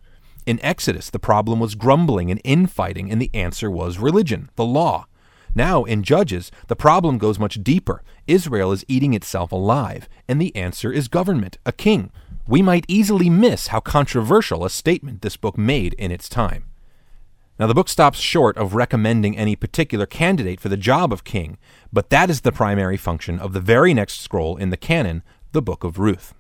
In 0.44 0.60
Exodus, 0.62 1.08
the 1.10 1.18
problem 1.18 1.60
was 1.60 1.74
grumbling 1.74 2.30
and 2.30 2.40
infighting, 2.44 3.10
and 3.10 3.22
the 3.22 3.30
answer 3.32 3.70
was 3.70 3.98
religion, 3.98 4.50
the 4.56 4.64
law. 4.64 5.06
Now, 5.54 5.84
in 5.84 6.02
Judges, 6.02 6.50
the 6.68 6.76
problem 6.76 7.18
goes 7.18 7.38
much 7.38 7.62
deeper. 7.62 8.02
Israel 8.26 8.72
is 8.72 8.84
eating 8.88 9.14
itself 9.14 9.52
alive, 9.52 10.08
and 10.26 10.40
the 10.40 10.54
answer 10.56 10.90
is 10.90 11.08
government, 11.08 11.58
a 11.64 11.72
king. 11.72 12.10
We 12.48 12.62
might 12.62 12.86
easily 12.88 13.30
miss 13.30 13.68
how 13.68 13.80
controversial 13.80 14.64
a 14.64 14.70
statement 14.70 15.22
this 15.22 15.36
book 15.36 15.56
made 15.56 15.94
in 15.94 16.10
its 16.10 16.28
time. 16.28 16.64
Now, 17.58 17.66
the 17.66 17.74
book 17.74 17.88
stops 17.88 18.18
short 18.18 18.56
of 18.56 18.74
recommending 18.74 19.36
any 19.36 19.56
particular 19.56 20.06
candidate 20.06 20.60
for 20.60 20.68
the 20.68 20.76
job 20.76 21.12
of 21.12 21.22
king, 21.22 21.58
but 21.92 22.10
that 22.10 22.30
is 22.30 22.40
the 22.40 22.52
primary 22.52 22.96
function 22.96 23.38
of 23.38 23.52
the 23.52 23.60
very 23.60 23.92
next 23.92 24.20
scroll 24.20 24.56
in 24.56 24.70
the 24.70 24.76
canon, 24.76 25.22
the 25.52 25.62
Book 25.62 25.84
of 25.84 25.98
Ruth. 25.98 26.34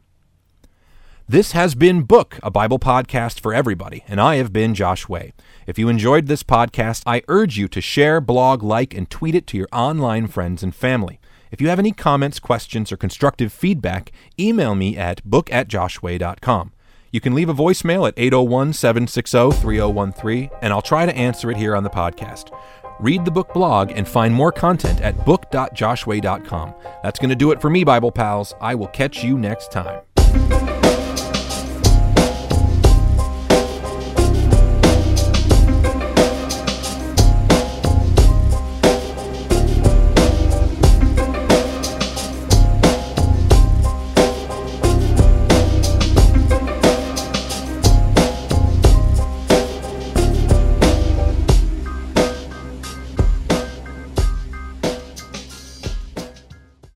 This 1.28 1.52
has 1.52 1.74
been 1.74 2.02
Book, 2.02 2.40
a 2.42 2.50
Bible 2.50 2.78
podcast 2.78 3.40
for 3.40 3.54
everybody, 3.54 4.04
and 4.08 4.20
I 4.20 4.36
have 4.36 4.52
been 4.52 4.74
Josh 4.74 5.08
Way. 5.08 5.32
If 5.66 5.78
you 5.78 5.88
enjoyed 5.88 6.26
this 6.26 6.42
podcast, 6.42 7.04
I 7.06 7.22
urge 7.28 7.56
you 7.56 7.68
to 7.68 7.80
share, 7.80 8.20
blog, 8.20 8.62
like, 8.62 8.92
and 8.92 9.08
tweet 9.08 9.34
it 9.34 9.46
to 9.48 9.56
your 9.56 9.68
online 9.72 10.26
friends 10.26 10.62
and 10.62 10.74
family. 10.74 11.20
If 11.52 11.60
you 11.60 11.68
have 11.68 11.78
any 11.78 11.92
comments, 11.92 12.40
questions, 12.40 12.90
or 12.90 12.96
constructive 12.96 13.52
feedback, 13.52 14.10
email 14.40 14.74
me 14.74 14.96
at 14.96 15.22
book 15.24 15.52
at 15.52 15.68
joshway.com. 15.68 16.72
You 17.12 17.20
can 17.20 17.34
leave 17.34 17.50
a 17.50 17.54
voicemail 17.54 18.08
at 18.08 18.14
801 18.16 18.72
760 18.72 19.52
3013, 19.60 20.50
and 20.62 20.72
I'll 20.72 20.82
try 20.82 21.04
to 21.04 21.14
answer 21.14 21.50
it 21.50 21.58
here 21.58 21.76
on 21.76 21.84
the 21.84 21.90
podcast. 21.90 22.58
Read 23.00 23.24
the 23.24 23.30
book 23.30 23.52
blog 23.52 23.92
and 23.94 24.08
find 24.08 24.34
more 24.34 24.50
content 24.50 25.02
at 25.02 25.24
book.joshway.com. 25.26 26.74
That's 27.02 27.18
going 27.18 27.30
to 27.30 27.36
do 27.36 27.50
it 27.52 27.60
for 27.60 27.68
me, 27.68 27.84
Bible 27.84 28.12
pals. 28.12 28.54
I 28.60 28.74
will 28.74 28.88
catch 28.88 29.22
you 29.22 29.38
next 29.38 29.70
time. 29.70 30.00